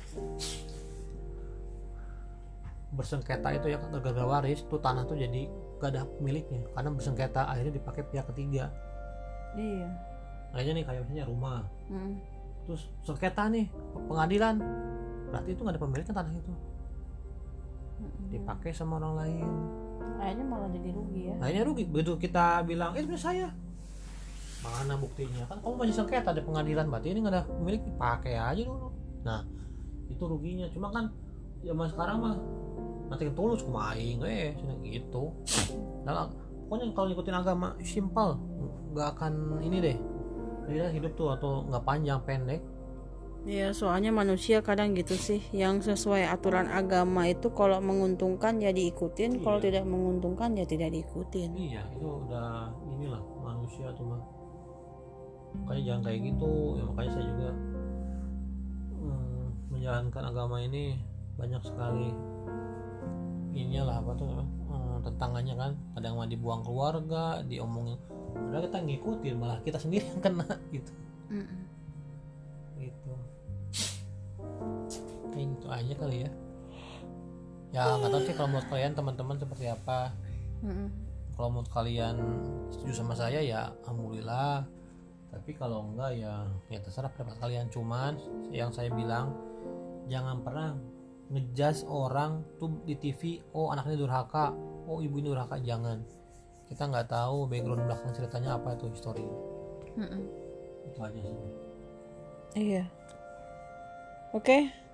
bersengketa 2.95 3.51
itu 3.51 3.67
ya 3.67 3.77
gara-gara 3.77 4.23
waris 4.23 4.63
tuh 4.71 4.79
tanah 4.79 5.03
tuh 5.03 5.19
jadi 5.19 5.51
gak 5.83 5.89
ada 5.91 6.07
pemiliknya 6.07 6.63
karena 6.71 6.89
bersengketa 6.95 7.43
akhirnya 7.43 7.75
dipakai 7.75 8.03
pihak 8.07 8.25
ketiga 8.31 8.71
Iya. 9.55 9.87
akhirnya 10.55 10.73
nih 10.79 10.85
kayak 10.87 11.01
misalnya 11.03 11.25
rumah 11.27 11.61
Hmm. 11.91 12.15
terus 12.63 12.87
sengketa 13.03 13.51
nih 13.51 13.67
pengadilan 14.07 14.55
berarti 15.27 15.49
itu 15.51 15.59
nggak 15.59 15.75
ada 15.75 15.83
pemilik 15.83 16.05
kan 16.07 16.15
tanah 16.23 16.33
itu 16.39 16.53
dipakai 18.29 18.71
sama 18.73 18.97
orang 18.97 19.13
lain. 19.25 19.49
Akhirnya 20.21 20.45
malah 20.47 20.69
jadi 20.71 20.89
rugi 20.95 21.21
ya. 21.29 21.35
akhirnya 21.41 21.63
rugi. 21.67 21.83
Begitu 21.85 22.11
kita 22.17 22.63
bilang 22.65 22.95
eh 22.95 23.03
punya 23.03 23.21
saya. 23.21 23.47
Mana 24.65 24.97
buktinya? 24.97 25.45
Kan 25.45 25.61
kamu 25.61 25.73
masih 25.85 25.95
sengketa 26.01 26.33
ada 26.33 26.41
pengadilan. 26.41 26.85
Berarti 26.89 27.07
ini 27.13 27.19
nggak 27.21 27.33
ada 27.33 27.43
pemilik 27.45 27.81
pakai 27.99 28.33
aja 28.39 28.61
dulu. 28.65 28.89
Nah 29.21 29.45
itu 30.09 30.23
ruginya. 30.25 30.65
Cuma 30.73 30.89
kan 30.89 31.13
zaman 31.61 31.87
sekarang 31.89 32.17
mah 32.21 32.35
nanti 33.05 33.29
tulus 33.37 33.61
kumaing 33.61 34.21
eh 34.25 34.57
gitu. 34.81 35.29
Nah, 36.05 36.29
pokoknya 36.65 36.89
kalau 36.97 37.07
ngikutin 37.13 37.35
agama 37.37 37.67
simpel 37.85 38.41
nggak 38.93 39.07
akan 39.17 39.61
ini 39.61 39.77
deh. 39.81 39.97
Dia 40.65 40.89
hidup 40.89 41.13
tuh 41.13 41.29
atau 41.37 41.61
nggak 41.69 41.83
panjang 41.85 42.17
pendek 42.25 42.61
Iya, 43.45 43.77
soalnya 43.77 44.09
manusia 44.09 44.65
kadang 44.65 44.97
gitu 44.97 45.13
sih, 45.13 45.37
yang 45.53 45.77
sesuai 45.77 46.25
aturan 46.25 46.65
agama 46.65 47.29
itu 47.29 47.53
kalau 47.53 47.77
menguntungkan 47.77 48.57
ya 48.57 48.73
diikutin, 48.73 49.45
kalau 49.45 49.61
Iya. 49.61 49.65
tidak 49.69 49.85
menguntungkan 49.85 50.57
ya 50.57 50.65
tidak 50.65 50.89
diikutin. 50.89 51.53
iya 51.53 51.85
itu 51.93 52.09
udah 52.25 52.73
inilah 52.89 53.21
manusia 53.39 53.93
tuh 53.93 54.05
mah 54.09 54.21
makanya 55.55 55.81
jangan 55.87 56.01
kayak 56.03 56.19
gitu 56.25 56.51
ya 56.75 56.83
makanya 56.83 57.11
saya 57.13 57.25
juga 57.25 57.49
hmm, 58.91 59.45
menjalankan 59.71 60.23
agama 60.25 60.55
ini 60.59 60.83
banyak 61.37 61.61
sekali 61.63 62.09
inilah 63.53 63.95
apa 64.01 64.11
tuh 64.15 64.27
hmm, 64.27 64.97
tentangannya 65.05 65.55
kan 65.55 65.71
kadang 65.93 66.13
mah 66.17 66.27
dibuang 66.27 66.59
keluarga 66.59 67.39
diomongin 67.45 67.95
padahal 68.35 68.67
kita 68.67 68.79
ngikutin 68.83 69.35
malah 69.37 69.59
kita 69.61 69.77
sendiri 69.79 70.03
yang 70.03 70.19
kena 70.19 70.43
gitu 70.75 70.91
Mm-mm. 71.31 71.45
gitu 71.45 71.74
kayak 75.35 75.47
gitu 75.59 75.67
aja 75.67 75.93
kali 75.99 76.17
ya. 76.23 76.31
Ya 77.75 77.83
nggak 77.99 78.07
tahu 78.07 78.21
sih 78.23 78.35
kalau 78.39 78.49
menurut 78.55 78.67
kalian 78.71 78.93
teman-teman 78.95 79.35
seperti 79.35 79.67
apa. 79.67 80.15
Mm-mm. 80.63 80.87
kalau 81.35 81.51
menurut 81.51 81.67
kalian 81.67 82.15
setuju 82.71 83.03
sama 83.03 83.11
saya 83.11 83.43
ya 83.43 83.75
alhamdulillah. 83.83 84.63
Tapi 85.35 85.51
kalau 85.59 85.91
enggak 85.91 86.15
ya 86.15 86.47
ya 86.71 86.79
terserah 86.79 87.11
pendapat 87.11 87.35
kalian. 87.43 87.67
Cuman 87.67 88.15
yang 88.55 88.71
saya 88.71 88.87
bilang 88.95 89.35
jangan 90.07 90.39
pernah 90.39 90.79
ngejudge 91.27 91.83
orang 91.91 92.39
tuh 92.55 92.79
di 92.87 92.95
TV 92.95 93.43
oh 93.51 93.75
anaknya 93.75 93.99
durhaka. 93.99 94.55
Oh 94.87 95.03
ibu 95.03 95.19
ini 95.19 95.35
durhaka. 95.35 95.59
Jangan. 95.59 95.99
Kita 96.71 96.87
nggak 96.87 97.11
tahu 97.11 97.51
background 97.51 97.83
belakang 97.83 98.15
ceritanya 98.15 98.57
apa 98.57 98.73
itu 98.73 98.89
histori 98.89 99.21
Mm-mm. 99.99 100.23
itu 100.87 100.99
aja 101.03 101.19
sih. 101.19 101.37
Iya. 102.55 102.83
Oke. 104.31 104.84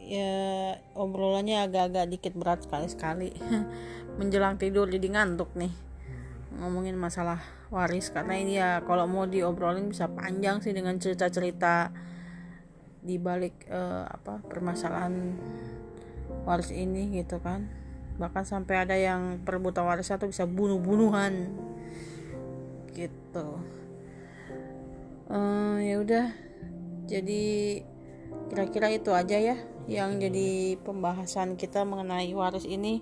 Ya 0.00 0.76
obrolannya 0.96 1.68
agak-agak 1.68 2.06
dikit 2.10 2.34
berat 2.34 2.64
sekali-sekali. 2.64 3.36
Menjelang 4.18 4.56
tidur 4.56 4.88
jadi 4.88 5.06
ngantuk 5.06 5.52
nih. 5.54 5.72
Ngomongin 6.56 6.96
masalah 6.96 7.40
waris 7.70 8.10
karena 8.10 8.34
ini 8.34 8.58
ya 8.58 8.82
kalau 8.82 9.06
mau 9.06 9.24
diobrolin 9.28 9.86
bisa 9.86 10.10
panjang 10.10 10.58
sih 10.58 10.74
dengan 10.74 10.98
cerita-cerita 10.98 11.94
di 13.00 13.16
balik 13.16 13.70
uh, 13.70 14.04
apa 14.10 14.42
permasalahan 14.44 15.38
waris 16.44 16.74
ini 16.74 17.22
gitu 17.22 17.38
kan. 17.38 17.70
Bahkan 18.18 18.44
sampai 18.44 18.84
ada 18.84 18.96
yang 18.98 19.40
perebutan 19.46 19.86
waris 19.86 20.10
atau 20.12 20.28
bisa 20.28 20.44
bunuh-bunuhan. 20.44 21.54
Gitu. 22.92 23.48
Uh, 25.30 25.78
ya 25.80 25.96
udah. 26.02 26.26
Jadi 27.06 27.80
kira-kira 28.50 28.90
itu 28.90 29.14
aja 29.14 29.38
ya 29.38 29.56
yang 29.86 30.20
jadi 30.20 30.76
pembahasan 30.82 31.56
kita 31.56 31.86
mengenai 31.86 32.32
waris 32.34 32.66
ini. 32.68 33.00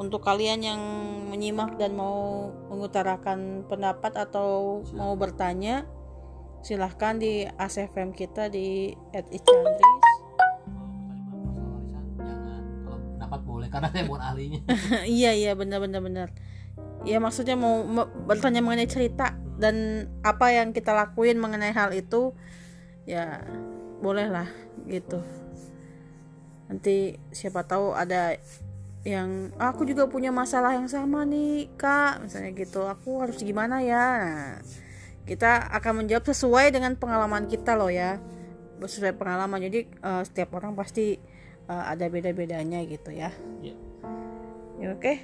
Untuk 0.00 0.24
kalian 0.24 0.64
yang 0.64 0.80
menyimak 1.28 1.76
dan 1.76 1.92
mau 1.92 2.48
mengutarakan 2.72 3.68
pendapat 3.68 4.16
atau 4.16 4.80
mau 4.96 5.12
bertanya 5.20 5.84
silahkan 6.64 7.20
di 7.20 7.44
ASFM 7.44 8.16
kita 8.16 8.48
di 8.48 8.96
@ichandris. 9.12 9.92
Pendapat 13.20 13.40
boleh 13.44 13.68
karena 13.68 13.88
saya 13.92 14.04
bukan 14.08 14.22
ahlinya. 14.24 14.60
Iya 15.04 15.36
iya 15.36 15.52
benar 15.52 15.84
benar 15.84 16.00
benar. 16.00 16.28
Ya 17.04 17.20
maksudnya 17.20 17.58
mau 17.58 17.84
bertanya 18.24 18.64
mengenai 18.64 18.88
cerita 18.88 19.36
dan 19.60 20.08
apa 20.24 20.56
yang 20.56 20.72
kita 20.72 20.96
lakuin 20.96 21.36
mengenai 21.36 21.74
hal 21.76 21.92
itu 21.92 22.32
ya 23.04 23.42
bolehlah 24.02 24.50
gitu 24.86 25.22
nanti 26.72 27.20
siapa 27.36 27.68
tahu 27.68 27.92
ada 27.92 28.40
yang 29.04 29.52
aku 29.60 29.84
juga 29.84 30.08
punya 30.08 30.32
masalah 30.32 30.72
yang 30.72 30.88
sama 30.88 31.28
nih 31.28 31.68
kak. 31.76 32.24
Misalnya 32.24 32.50
gitu 32.56 32.88
aku 32.88 33.20
harus 33.20 33.36
gimana 33.44 33.84
ya? 33.84 34.00
Nah, 34.24 34.56
kita 35.28 35.68
akan 35.68 36.02
menjawab 36.02 36.24
sesuai 36.24 36.72
dengan 36.72 36.96
pengalaman 36.96 37.44
kita 37.44 37.76
loh 37.76 37.92
ya. 37.92 38.16
Sesuai 38.80 39.12
pengalaman. 39.20 39.60
Jadi 39.60 39.86
uh, 40.00 40.24
setiap 40.24 40.56
orang 40.56 40.72
pasti 40.72 41.20
uh, 41.68 41.84
ada 41.92 42.08
beda-bedanya 42.08 42.80
gitu 42.88 43.12
ya. 43.12 43.28
Yeah. 43.60 43.78
ya 44.80 44.88
oke. 44.96 45.02
Okay. 45.04 45.16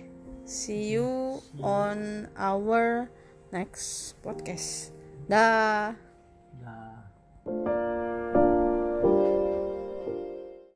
see 0.48 0.96
you 0.96 1.44
on 1.60 2.24
our 2.40 3.12
next 3.52 4.16
podcast. 4.24 4.96
Dah 5.28 6.08